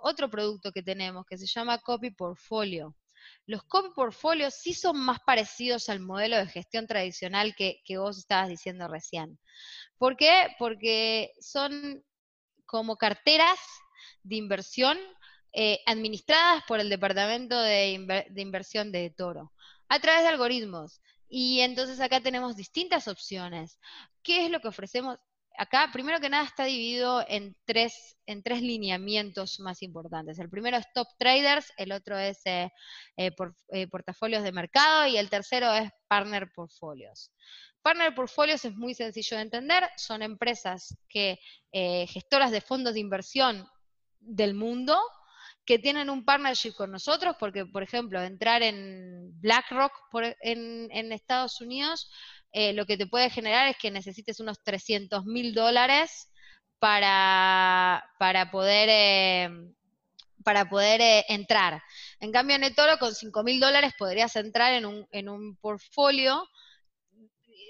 otro 0.01 0.31
producto 0.31 0.73
que 0.73 0.83
tenemos 0.83 1.27
que 1.27 1.37
se 1.37 1.47
llama 1.47 1.79
Copy 1.79 2.11
Portfolio. 2.13 2.97
Los 3.47 3.63
copy 3.65 3.89
portfolios 3.95 4.55
sí 4.55 4.75
son 4.75 4.99
más 4.99 5.19
parecidos 5.27 5.89
al 5.89 6.01
modelo 6.01 6.37
de 6.37 6.47
gestión 6.47 6.87
tradicional 6.87 7.55
que, 7.57 7.83
vos 7.99 8.19
estabas 8.19 8.49
diciendo 8.49 8.87
recién. 8.89 9.39
¿Por 9.99 10.17
qué? 10.17 10.49
Porque 10.59 11.33
son 11.41 12.03
como 12.65 12.97
carteras 12.97 13.59
de 14.23 14.37
inversión 14.37 14.99
eh, 15.53 15.81
administradas 15.87 16.63
por 16.69 16.79
el 16.79 16.89
Departamento 16.89 17.61
de, 17.61 18.25
de, 18.31 18.41
Inversión 18.41 18.93
de 18.93 19.11
Toro 19.11 19.53
a 19.89 19.99
través 19.99 20.23
de 20.23 20.29
algoritmos. 20.29 21.01
Y 21.29 21.61
entonces 21.61 22.01
acá 22.01 22.21
tenemos 22.21 22.57
distintas 22.57 23.07
opciones. 23.07 23.79
¿Qué 24.23 24.47
es 24.47 24.51
lo 24.51 24.61
que 24.61 24.69
ofrecemos? 24.69 25.19
Acá, 25.61 25.91
primero 25.93 26.21
que 26.21 26.29
nada, 26.29 26.45
está 26.45 26.64
dividido 26.64 27.25
en 27.27 27.57
tres, 27.64 28.17
en 28.27 28.45
tres 28.45 28.62
lineamientos 28.62 29.59
más 29.59 29.83
importantes. 29.83 30.38
El 30.38 30.49
primero 30.49 30.77
es 30.77 30.87
top 30.95 31.09
traders, 31.19 31.73
el 31.77 31.91
otro 31.91 32.17
es 32.17 32.41
eh, 32.45 32.71
eh, 33.17 33.33
eh, 33.73 33.88
portafolios 33.88 34.45
de 34.45 34.53
mercado 34.53 35.09
y 35.09 35.17
el 35.17 35.29
tercero 35.29 35.75
es 35.75 35.91
partner 36.07 36.49
portfolios. 36.55 37.33
Partner 37.83 38.14
portfolios 38.14 38.64
es 38.64 38.75
muy 38.77 38.95
sencillo 38.95 39.37
de 39.37 39.43
entender, 39.43 39.88
son 39.97 40.23
empresas 40.23 40.97
que 41.09 41.38
gestoras 41.73 42.51
de 42.51 42.61
fondos 42.61 42.95
de 42.95 43.01
inversión 43.01 43.69
del 44.21 44.55
mundo 44.55 44.99
que 45.64 45.79
tienen 45.79 46.09
un 46.09 46.25
partnership 46.25 46.73
con 46.73 46.91
nosotros, 46.91 47.37
porque, 47.38 47.67
por 47.67 47.83
ejemplo, 47.83 48.23
entrar 48.23 48.62
en 48.62 49.18
BlackRock 49.40 49.92
en, 50.40 51.12
Estados 51.12 51.61
Unidos, 51.61 52.11
eh, 52.53 52.72
lo 52.72 52.87
que 52.87 52.96
te 52.96 53.07
puede 53.07 53.31
generar 53.31 53.68
es 53.68 53.77
que 53.77 53.90
necesites 53.90 54.40
unos 54.40 54.62
300 54.62 55.24
mil 55.24 55.55
dólares 55.55 56.31
para, 56.79 58.05
para 58.18 58.51
poder, 58.51 58.88
eh, 58.90 59.51
para 60.44 60.68
poder 60.68 61.01
eh, 61.01 61.24
entrar. 61.29 61.83
En 62.20 62.33
cambio, 62.33 62.57
en 62.57 62.64
eToro, 62.64 62.98
con 62.98 63.14
5 63.14 63.42
mil 63.42 63.61
dólares 63.61 63.92
podrías 63.98 64.35
entrar 64.37 64.72
en 64.74 64.87
un, 64.87 65.07
en 65.11 65.29
un 65.29 65.57
portfolio 65.57 66.46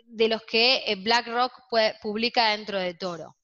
de 0.05 0.29
los 0.29 0.43
que 0.43 0.97
BlackRock 1.03 1.53
publica 2.01 2.51
dentro 2.51 2.79
de 2.79 2.95
Toro. 2.95 3.37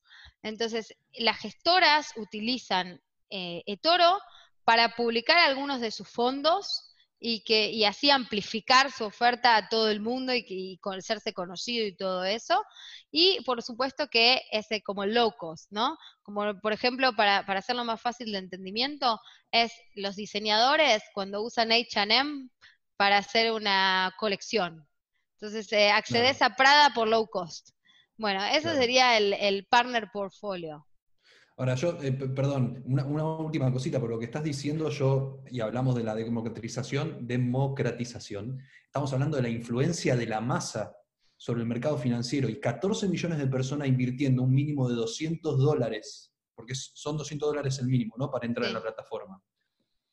Entonces, 0.43 0.95
las 1.13 1.39
gestoras 1.39 2.13
utilizan 2.17 3.01
eToro 3.29 4.19
para 4.65 4.95
publicar 4.95 5.39
algunos 5.39 5.81
de 5.81 5.91
sus 5.91 6.09
fondos 6.09 6.94
y, 7.21 7.43
que, 7.45 7.71
y 7.71 7.85
así 7.85 8.11
amplificar 8.11 8.91
su 8.93 9.05
oferta 9.05 9.57
a 9.57 9.69
todo 9.69 9.91
el 9.91 10.01
mundo 10.01 10.35
y, 10.35 10.45
y 10.49 10.81
hacerse 10.97 11.33
conocido 11.33 11.87
y 11.87 11.97
todo 11.97 12.25
eso. 12.25 12.63
Y 13.11 13.41
por 13.45 13.63
supuesto 13.63 14.09
que 14.09 14.43
es 14.51 14.67
como 14.85 15.07
low 15.07 15.33
cost, 15.39 15.71
¿no? 15.71 15.97
Como 16.23 16.59
por 16.61 16.73
ejemplo, 16.73 17.15
para, 17.17 17.47
para 17.47 17.61
hacerlo 17.61 17.85
más 17.85 18.01
fácil 18.01 18.33
de 18.33 18.39
entendimiento, 18.39 19.21
es 19.51 19.73
los 19.95 20.17
diseñadores 20.17 21.03
cuando 21.15 21.43
usan 21.43 21.71
HM 21.71 22.51
para 22.97 23.19
hacer 23.19 23.53
una 23.53 24.15
colección. 24.19 24.87
Entonces, 25.39 25.71
eh, 25.73 25.91
accedes 25.91 26.43
a 26.43 26.57
Prada 26.57 26.91
por 26.95 27.09
low 27.09 27.27
cost. 27.29 27.71
Bueno, 28.17 28.45
eso 28.45 28.73
sería 28.75 29.17
el, 29.17 29.33
el 29.35 29.67
partner 29.67 30.11
portfolio. 30.13 30.87
Ahora, 31.57 31.77
yo, 31.77 31.97
eh, 32.03 32.13
perdón, 32.13 32.83
una, 32.87 33.05
última 33.05 33.73
cosita, 33.73 34.01
por 34.01 34.11
lo 34.11 34.19
que 34.19 34.25
estás 34.25 34.43
diciendo 34.43 34.91
yo, 34.91 35.41
y 35.49 35.61
hablamos 35.61 35.95
de 35.95 36.03
la 36.03 36.15
democratización, 36.15 37.27
democratización, 37.27 38.59
estamos 38.87 39.13
hablando 39.13 39.37
de 39.37 39.45
la 39.45 39.49
influencia 39.49 40.17
de 40.17 40.27
la 40.27 40.41
masa 40.41 40.97
sobre 41.37 41.61
el 41.61 41.69
mercado 41.69 41.97
financiero 41.97 42.49
y 42.49 42.59
14 42.59 43.09
millones 43.09 43.39
de 43.39 43.47
personas 43.47 43.87
invirtiendo 43.87 44.43
un 44.43 44.53
mínimo 44.53 44.89
de 44.89 44.97
200 44.97 45.59
dólares, 45.59 46.33
porque 46.57 46.75
son 46.75 47.17
200 47.17 47.51
dólares 47.51 47.79
el 47.79 47.87
mínimo, 47.87 48.17
¿no? 48.19 48.33
Para 48.33 48.47
entrar 48.47 48.67
en 48.67 48.75
la 48.75 48.83
plataforma. 48.83 49.41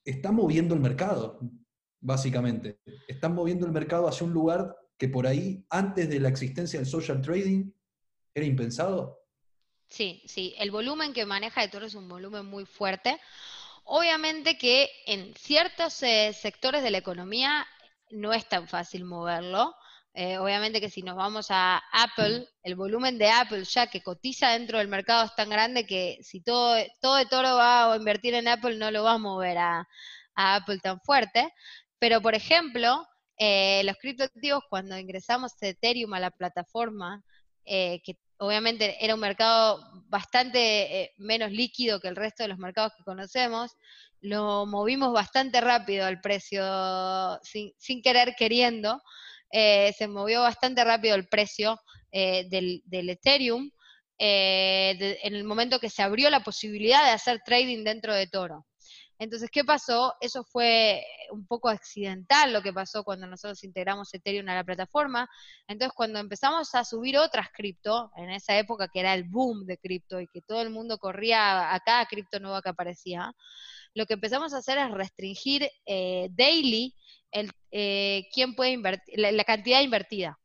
Están 0.06 0.36
moviendo 0.36 0.76
el 0.76 0.82
mercado, 0.82 1.40
básicamente. 2.00 2.80
Están 3.08 3.34
moviendo 3.34 3.66
el 3.66 3.72
mercado 3.72 4.08
hacia 4.08 4.28
un 4.28 4.34
lugar 4.34 4.76
que 4.96 5.10
por 5.10 5.26
ahí, 5.26 5.66
antes 5.72 6.08
de 6.08 6.20
la 6.20 6.30
existencia 6.30 6.80
del 6.80 6.88
social 6.88 7.20
trading, 7.20 7.72
era 8.36 8.46
impensado. 8.46 9.21
Sí, 9.92 10.24
sí, 10.26 10.56
el 10.58 10.72
volumen 10.72 11.12
que 11.14 11.26
maneja 11.26 11.70
Toro 11.70 11.86
es 11.86 11.96
un 11.96 12.08
volumen 12.08 12.46
muy 12.46 12.66
fuerte. 12.66 13.20
Obviamente 13.84 14.58
que 14.58 14.90
en 15.06 15.34
ciertos 15.36 16.02
eh, 16.04 16.34
sectores 16.34 16.82
de 16.84 16.92
la 16.92 17.00
economía 17.00 17.68
no 18.10 18.32
es 18.34 18.48
tan 18.48 18.70
fácil 18.70 19.04
moverlo. 19.04 19.76
Eh, 20.14 20.38
obviamente 20.38 20.80
que 20.82 20.90
si 20.90 21.02
nos 21.04 21.18
vamos 21.18 21.48
a 21.50 21.78
Apple, 21.92 22.48
el 22.64 22.76
volumen 22.76 23.18
de 23.18 23.30
Apple 23.30 23.66
ya 23.66 23.88
que 23.88 24.02
cotiza 24.02 24.52
dentro 24.52 24.78
del 24.78 24.88
mercado 24.88 25.26
es 25.26 25.36
tan 25.36 25.50
grande 25.50 25.86
que 25.86 26.20
si 26.22 26.42
todo, 26.42 26.78
todo 27.02 27.16
de 27.18 27.26
toro 27.26 27.56
va 27.58 27.94
a 27.94 27.98
invertir 27.98 28.34
en 28.36 28.48
Apple, 28.48 28.78
no 28.78 28.92
lo 28.92 29.04
va 29.04 29.14
a 29.14 29.18
mover 29.18 29.58
a, 29.58 29.88
Apple 30.36 30.80
tan 30.80 31.02
fuerte. 31.02 31.54
Pero, 32.00 32.22
por 32.22 32.36
ejemplo, 32.36 33.06
eh, 33.38 33.82
los 33.86 33.98
criptoactivos, 33.98 34.64
cuando 34.70 34.98
ingresamos 34.98 35.54
Ethereum 35.62 36.14
a 36.14 36.20
la 36.22 36.32
plataforma, 36.32 37.24
que 37.66 38.18
obviamente 38.42 38.98
era 39.00 39.14
un 39.14 39.20
mercado 39.20 39.80
bastante 40.08 41.02
eh, 41.02 41.14
menos 41.18 41.52
líquido 41.52 42.00
que 42.00 42.08
el 42.08 42.16
resto 42.16 42.42
de 42.42 42.50
los 42.50 42.58
mercados 42.58 42.92
que 42.98 43.04
conocemos, 43.04 43.72
lo 44.20 44.66
movimos 44.66 45.14
bastante 45.14 45.62
rápido 45.62 46.06
al 46.08 46.22
precio, 46.22 46.64
sin, 47.44 48.02
querer 48.02 48.34
queriendo, 48.36 49.00
eh, 49.52 49.94
se 49.96 50.08
movió 50.08 50.42
bastante 50.42 50.84
rápido 50.84 51.16
el 51.16 51.28
precio 51.28 51.80
eh, 52.12 52.48
del, 52.50 53.10
Ethereum 53.10 53.70
en 54.18 55.36
el 55.36 55.44
momento 55.44 55.80
que 55.80 55.90
se 55.90 56.02
abrió 56.02 56.30
la 56.30 56.44
posibilidad 56.44 57.06
de 57.06 57.12
hacer 57.12 57.42
trading 57.46 57.84
dentro 57.84 58.14
de 58.14 58.28
Toro. 58.28 58.66
Entonces, 59.22 59.52
¿qué 59.52 59.64
pasó? 59.64 60.16
Eso 60.20 60.44
fue 60.44 61.06
un 61.30 61.46
poco 61.46 61.70
accidental 61.70 62.52
lo 62.52 62.64
que 62.64 62.74
pasó 62.74 63.04
cuando 63.04 63.28
nosotros 63.28 63.64
integramos 63.64 64.12
Ethereum 64.12 64.50
a 64.50 64.56
la 64.56 64.64
plataforma. 64.64 65.30
Entonces, 65.68 65.94
cuando 65.96 66.18
empezamos 66.18 66.74
a 66.74 66.84
subir 66.84 67.20
otras 67.20 67.50
cripto, 67.54 68.12
en 68.18 68.32
esa 68.32 68.58
época 68.58 68.88
que 68.88 69.00
era 69.00 69.14
el 69.14 69.26
boom 69.26 69.68
de 69.68 69.78
cripto 69.78 70.20
y 70.20 70.28
que 70.28 70.42
todo 70.42 70.64
el 70.64 70.72
mundo 70.72 70.98
corría 70.98 71.72
a 71.72 71.80
cada 71.82 72.08
cripto 72.08 72.40
nueva 72.40 72.64
que 72.64 72.70
aparecía, 72.70 73.32
lo 73.94 74.08
que 74.08 74.16
empezamos 74.16 74.56
a 74.56 74.58
hacer 74.58 74.80
es 74.80 74.90
restringir 74.90 75.70
eh, 75.86 76.30
daily 76.32 76.96
el, 77.30 77.52
eh, 77.70 78.28
quién 78.34 78.56
puede 78.56 78.72
invertir, 78.72 79.20
la, 79.20 79.44
cantidad 79.44 79.82
invertida. 79.82 80.40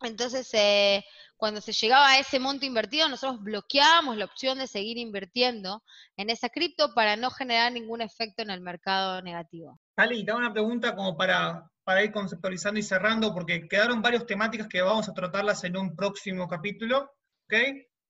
Entonces, 0.00 0.48
eh, 0.52 1.04
cuando 1.36 1.60
se 1.60 1.72
llegaba 1.72 2.10
a 2.10 2.18
ese 2.18 2.38
monto 2.38 2.66
invertido, 2.66 3.08
nosotros 3.08 3.40
bloqueábamos 3.42 4.16
la 4.16 4.24
opción 4.24 4.58
de 4.58 4.66
seguir 4.66 4.98
invirtiendo 4.98 5.82
en 6.16 6.30
esa 6.30 6.48
cripto 6.48 6.94
para 6.94 7.16
no 7.16 7.30
generar 7.30 7.72
ningún 7.72 8.00
efecto 8.00 8.42
en 8.42 8.50
el 8.50 8.60
mercado 8.60 9.22
negativo. 9.22 9.78
Ali, 9.96 10.24
te 10.24 10.30
hago 10.30 10.40
una 10.40 10.52
pregunta 10.52 10.94
como 10.94 11.16
para, 11.16 11.70
para 11.84 12.02
ir 12.02 12.12
conceptualizando 12.12 12.80
y 12.80 12.82
cerrando, 12.82 13.32
porque 13.32 13.68
quedaron 13.68 14.02
varias 14.02 14.26
temáticas 14.26 14.68
que 14.68 14.82
vamos 14.82 15.08
a 15.08 15.14
tratarlas 15.14 15.62
en 15.64 15.76
un 15.76 15.94
próximo 15.94 16.48
capítulo, 16.48 17.12
¿ok? 17.44 17.54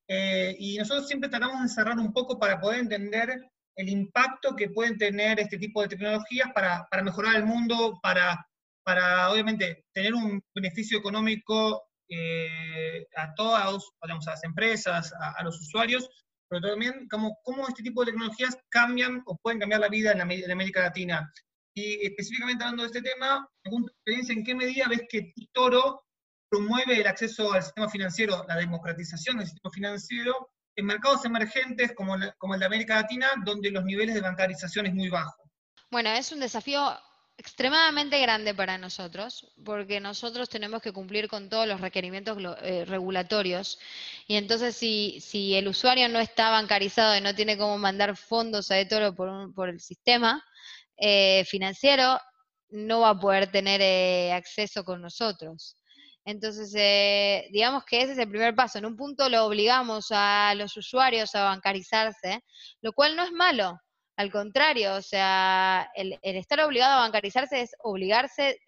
Eh, 0.09 0.57
y 0.59 0.79
nosotros 0.79 1.07
siempre 1.07 1.29
tratamos 1.29 1.63
de 1.63 1.69
cerrar 1.69 1.99
un 1.99 2.13
poco 2.15 2.39
para 2.39 2.59
poder 2.59 2.81
entender 2.81 3.43
el 3.77 3.89
impacto 3.91 4.57
que 4.57 4.71
pueden 4.71 4.97
tener 4.97 5.39
este 5.39 5.59
tipo 5.59 5.83
de 5.83 5.89
tecnologías 5.89 6.51
para, 6.55 6.87
para 6.91 7.03
mejorar 7.03 7.37
el 7.37 7.45
mundo, 7.45 8.01
para, 8.03 8.48
para 8.89 9.31
obviamente 9.31 9.85
tener 9.93 10.15
un 10.15 10.43
beneficio 10.55 10.97
económico 10.97 11.91
eh, 12.09 13.07
a 13.17 13.35
todas, 13.35 13.85
a 14.01 14.07
las 14.07 14.45
empresas, 14.45 15.13
a, 15.13 15.45
los 15.45 15.61
usuarios, 15.61 16.09
pero 16.49 16.71
también 16.71 17.07
cómo, 17.11 17.37
cómo 17.43 17.69
este 17.69 17.83
tipo 17.83 18.03
de 18.03 18.13
tecnologías 18.13 18.57
cambian 18.71 19.23
o 19.27 19.37
pueden 19.43 19.61
cambiar 19.61 19.83
la 19.83 19.91
vida 19.91 20.13
en, 20.13 20.23
América 20.23 20.81
Latina. 20.81 21.31
Y 21.75 22.07
específicamente 22.07 22.65
hablando 22.65 22.85
de 22.85 22.87
este 22.87 23.03
tema, 23.03 23.47
experiencia, 23.63 24.33
¿en 24.33 24.43
qué 24.43 24.55
medida 24.55 24.89
ves 24.89 25.03
que 25.07 25.35
Toro 25.53 26.07
promueve 26.51 27.03
el 27.03 27.07
acceso 27.07 27.53
al 27.53 27.63
sistema 27.63 27.91
financiero, 27.91 28.47
la 28.49 28.57
democratización 28.57 29.37
del 29.37 29.49
sistema 29.49 29.71
financiero, 29.71 30.49
en 30.77 30.87
mercados 30.87 31.27
emergentes 31.27 31.93
como, 31.95 32.17
como 32.39 32.55
el 32.55 32.61
de 32.61 32.67
América 32.67 33.03
Latina, 33.03 33.29
donde 33.45 33.71
los 33.71 33.85
niveles 33.85 34.15
de 34.15 34.23
bancarización 34.23 34.87
es 34.87 34.95
muy 34.95 35.11
bajo? 35.11 35.43
Bueno, 35.91 36.09
es 36.09 36.33
un 36.33 36.41
desafío 36.41 36.99
extremadamente 37.39 38.21
grande 38.21 38.53
para 38.53 38.79
nosotros, 38.79 39.53
porque 39.65 40.01
nosotros 40.01 40.49
tenemos 40.49 40.83
que 40.83 40.93
cumplir 40.93 41.29
con 41.29 41.49
todos 41.49 41.69
los 41.69 41.81
requerimientos 41.81 42.37
eh, 42.63 42.85
regulatorios. 42.85 43.79
Y 44.27 44.35
entonces, 44.35 44.77
si, 44.77 45.21
si, 45.21 45.55
el 45.55 45.69
usuario 45.69 46.09
no 46.09 46.19
está 46.19 46.51
bancarizado 46.51 47.17
y 47.17 47.21
no 47.21 47.35
tiene 47.35 47.57
cómo 47.57 47.79
mandar 47.79 48.17
fondos 48.17 48.71
a 48.73 48.79
eToro 48.81 49.15
por, 49.15 49.55
por 49.55 49.69
el 49.69 49.81
sistema 49.81 50.45
eh, 50.97 51.45
financiero, 51.45 52.19
no 52.71 53.01
va 53.01 53.11
a 53.11 53.21
poder 53.21 53.51
tener 53.53 53.81
eh, 53.83 54.33
acceso 54.33 54.85
con 54.85 55.01
nosotros. 55.01 55.77
Entonces, 56.25 56.73
digamos 57.53 57.85
que 57.85 58.03
ese 58.03 58.13
es 58.13 58.19
el 58.19 58.29
primer 58.29 58.55
paso. 58.55 58.79
En 58.79 58.85
un 58.85 58.97
punto 58.97 59.29
lo 59.31 59.47
obligamos 59.47 60.09
a 60.11 60.55
los 60.57 60.77
usuarios 60.77 61.35
a 61.35 61.45
bancarizarse, 61.45 62.45
lo 62.83 62.93
cual 62.93 63.17
no 63.17 63.23
es 63.23 63.33
malo 63.33 63.81
al 64.19 64.33
contrario, 64.33 64.97
o 64.97 65.01
sea, 65.01 65.93
el, 65.95 66.19
estar 66.23 66.59
obligado 66.63 66.95
a 66.95 67.03
bancarizarse 67.03 67.61
es 67.61 67.71
obligarse 67.85 68.59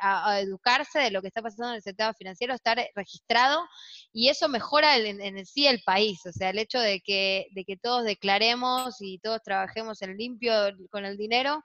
a, 0.00 0.38
educarse 0.38 1.00
de 1.00 1.10
lo 1.10 1.20
que 1.20 1.26
está 1.26 1.42
pasando 1.42 1.70
en 1.70 1.74
el 1.74 1.82
sector 1.82 2.14
financiero, 2.14 2.54
estar 2.54 2.80
registrado, 2.94 3.66
y 4.12 4.28
eso 4.28 4.48
mejora 4.48 4.96
en, 4.96 5.44
sí 5.44 5.66
el 5.66 5.82
país. 5.82 6.24
O 6.24 6.30
sea, 6.30 6.50
el 6.50 6.58
hecho 6.60 6.78
de 6.78 7.00
que, 7.00 7.48
de 7.50 7.64
que 7.64 7.76
todos 7.76 8.04
declaremos 8.04 8.98
y 9.00 9.18
todos 9.18 9.42
trabajemos 9.42 10.00
en 10.02 10.16
limpio 10.16 10.52
con 10.92 11.04
el 11.04 11.16
dinero, 11.16 11.64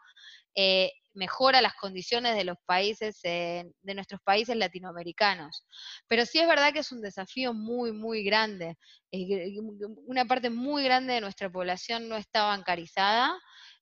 eh, 0.56 0.92
mejora 1.18 1.62
las 1.62 1.74
condiciones 1.76 2.36
de 2.36 2.44
los 2.46 2.58
países, 2.66 3.20
de 3.22 3.74
nuestros 3.82 4.22
países 4.24 4.56
latinoamericanos. 4.56 5.66
Pero 6.08 6.26
sí 6.26 6.40
es 6.40 6.48
verdad 6.48 6.72
que 6.72 6.80
es 6.80 6.92
un 6.92 7.02
desafío 7.02 7.54
muy, 7.54 7.92
muy 7.92 8.24
grande. 8.24 8.78
Una 10.06 10.26
parte 10.26 10.50
muy 10.50 10.84
grande 10.84 11.14
de 11.14 11.22
nuestra 11.22 11.50
población 11.50 12.08
no 12.08 12.16
está 12.16 12.44
bancarizada. 12.44 13.38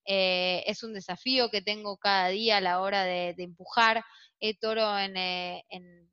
Eh, 0.06 0.64
es 0.68 0.84
un 0.84 0.94
desafío 0.94 1.50
que 1.50 1.62
tengo 1.62 1.98
cada 1.98 2.30
día 2.30 2.58
a 2.58 2.62
la 2.62 2.82
hora 2.82 3.04
de, 3.04 3.36
empujar 3.38 4.04
eToro 4.40 4.98
eh, 4.98 5.64
en, 5.70 6.12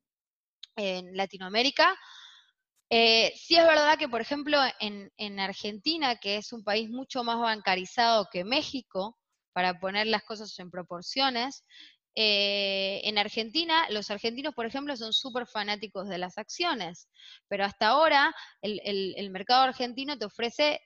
en 0.76 1.16
Latinoamérica. 1.16 1.96
Eh, 2.94 3.32
sí 3.36 3.56
es 3.56 3.66
verdad 3.66 3.96
que, 3.98 4.06
por 4.06 4.20
ejemplo, 4.20 4.58
en, 4.78 5.40
Argentina, 5.40 6.16
que 6.16 6.36
es 6.36 6.52
un 6.52 6.62
país 6.62 6.90
mucho 6.90 7.24
más 7.24 7.38
bancarizado 7.38 8.28
que 8.30 8.44
México, 8.44 9.16
para 9.52 9.78
poner 9.80 10.06
las 10.06 10.22
cosas 10.22 10.58
en 10.58 10.70
proporciones. 10.70 11.64
Eh, 12.14 13.00
en 13.04 13.18
Argentina, 13.18 13.88
los 13.90 14.10
argentinos, 14.10 14.54
por 14.54 14.66
ejemplo, 14.66 14.96
son 14.96 15.12
súper 15.12 15.46
fanáticos 15.46 16.08
de 16.08 16.18
las 16.18 16.36
acciones, 16.36 17.08
pero 17.48 17.64
hasta 17.64 17.88
ahora 17.88 18.34
el, 18.60 19.30
mercado 19.30 19.62
argentino 19.62 20.18
te 20.18 20.26
ofrece 20.26 20.80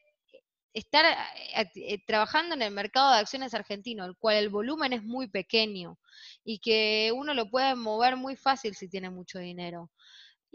estar 0.73 1.05
eh, 1.05 1.71
eh, 1.75 1.99
trabajando 2.07 2.55
en 2.55 2.63
el 2.63 2.71
mercado 2.71 3.11
de 3.13 3.19
acciones 3.19 3.55
argentino, 3.55 4.05
el 4.05 4.17
cual 4.17 4.37
el 4.37 4.51
volumen 4.51 4.93
es 4.93 5.03
muy 5.03 5.29
pequeño 5.29 5.99
y 6.45 6.61
que 6.61 7.13
uno 7.15 7.35
lo 7.35 7.51
puede 7.51 7.75
mover 7.75 8.17
muy 8.17 8.37
fácil 8.37 8.77
si 8.77 8.89
tiene 8.89 9.11
mucho 9.11 9.39
dinero. 9.39 9.91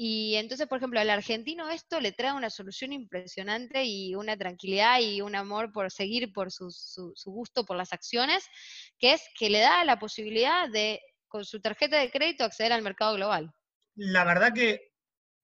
Y 0.03 0.33
entonces, 0.37 0.67
por 0.67 0.79
ejemplo, 0.79 0.99
al 0.99 1.11
argentino 1.11 1.69
esto 1.69 1.99
le 1.99 2.11
trae 2.11 2.33
una 2.33 2.49
solución 2.49 2.91
impresionante 2.91 3.83
y 3.85 4.15
una 4.15 4.35
tranquilidad 4.35 4.99
y 4.99 5.21
un 5.21 5.35
amor 5.35 5.71
por 5.71 5.91
seguir 5.91 6.33
por 6.33 6.51
su, 6.51 6.73
gusto 7.25 7.65
por 7.65 7.77
las 7.77 7.93
acciones, 7.93 8.43
que 8.97 9.13
es 9.13 9.21
que 9.37 9.51
le 9.51 9.59
da 9.59 9.85
la 9.85 9.99
posibilidad 9.99 10.67
de, 10.71 10.99
con 11.27 11.45
su 11.45 11.61
tarjeta 11.61 11.99
de 11.99 12.09
crédito, 12.09 12.43
acceder 12.43 12.73
al 12.73 12.81
mercado 12.81 13.13
global. 13.13 13.53
La 13.93 14.23
verdad 14.23 14.51
que 14.55 14.89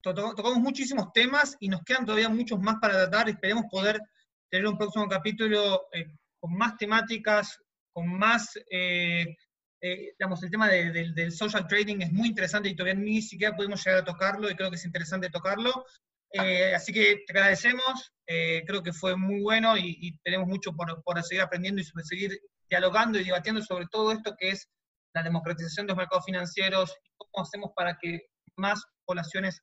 tocamos 0.02 0.58
muchísimos 0.58 1.14
temas 1.14 1.56
y 1.60 1.70
nos 1.70 1.84
quedan 1.84 2.08
todavía 2.08 2.30
muchos 2.30 2.58
más 2.60 2.78
para 2.82 2.96
tratar. 2.96 3.30
Esperemos 3.30 3.66
poder 3.70 4.02
tener 4.50 4.66
un 4.66 4.80
próximo 4.80 5.08
capítulo 5.08 5.84
eh, 5.94 6.08
con 6.40 6.58
más 6.58 6.76
temáticas, 6.78 7.60
con 7.94 8.08
más 8.08 8.58
eh, 8.72 9.36
eh, 9.82 10.14
digamos, 10.18 10.42
el 10.42 10.50
tema 10.50 10.68
del 10.68 11.32
social 11.32 11.68
trading 11.68 12.02
es 12.02 12.12
muy 12.12 12.30
interesante 12.30 12.70
y 12.70 12.76
todavía 12.76 13.00
ni 13.00 13.22
siquiera 13.22 13.56
pudimos 13.56 13.84
llegar 13.84 14.02
a 14.02 14.06
tocarlo 14.06 14.50
y 14.50 14.56
creo 14.56 14.70
que 14.70 14.76
es 14.76 14.86
interesante 14.86 15.30
tocarlo. 15.30 15.86
Eh, 16.34 16.74
así 16.76 16.92
que 16.92 17.24
te 17.26 17.34
agradecemos, 17.34 18.12
eh, 18.26 18.64
creo 18.66 18.84
que 18.84 18.92
fue 18.92 19.16
muy 19.16 19.42
bueno 19.42 19.78
y, 19.78 20.20
tenemos 20.24 20.48
mucho 20.48 20.74
por, 20.74 21.02
por, 21.04 21.24
seguir 21.24 21.42
aprendiendo 21.42 21.82
y 21.82 21.86
seguir 22.04 22.38
dialogando 22.70 23.20
y 23.20 23.24
debatiendo 23.24 23.62
sobre 23.62 23.86
todo 23.90 24.12
esto 24.12 24.36
que 24.38 24.50
es 24.50 24.68
la 25.14 25.24
democratización 25.24 25.86
de 25.86 25.92
los 25.92 25.98
mercados 25.98 26.26
financieros 26.26 26.94
y 27.04 27.10
cómo 27.18 27.44
hacemos 27.44 27.72
para 27.76 27.98
que 27.98 28.28
más 28.58 28.84
poblaciones, 29.06 29.62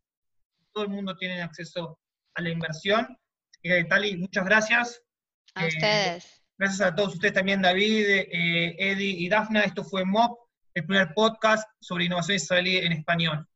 todo 0.73 0.85
el 0.85 0.91
mundo 0.91 1.17
tienen 1.17 1.41
acceso 1.41 1.99
a 2.35 2.43
la 2.43 2.51
inversión. 2.51 3.19
Así 3.63 3.89
Tali, 3.89 4.17
muchas 4.17 4.45
gracias. 4.45 5.03
A 5.55 5.67
ustedes. 5.67 6.44
Gracias 6.57 6.81
a 6.81 6.95
todos 6.95 7.15
ustedes 7.15 7.35
también, 7.35 7.63
David, 7.63 8.07
eh, 8.07 8.77
Eddie 8.79 9.17
y 9.19 9.29
Dafna. 9.29 9.63
Esto 9.63 9.83
fue 9.83 10.05
MOP, 10.05 10.39
el 10.75 10.87
primer 10.87 11.13
podcast 11.13 11.69
sobre 11.81 12.05
innovación 12.05 12.37
israelí 12.37 12.77
en 12.77 12.93
español. 12.93 13.47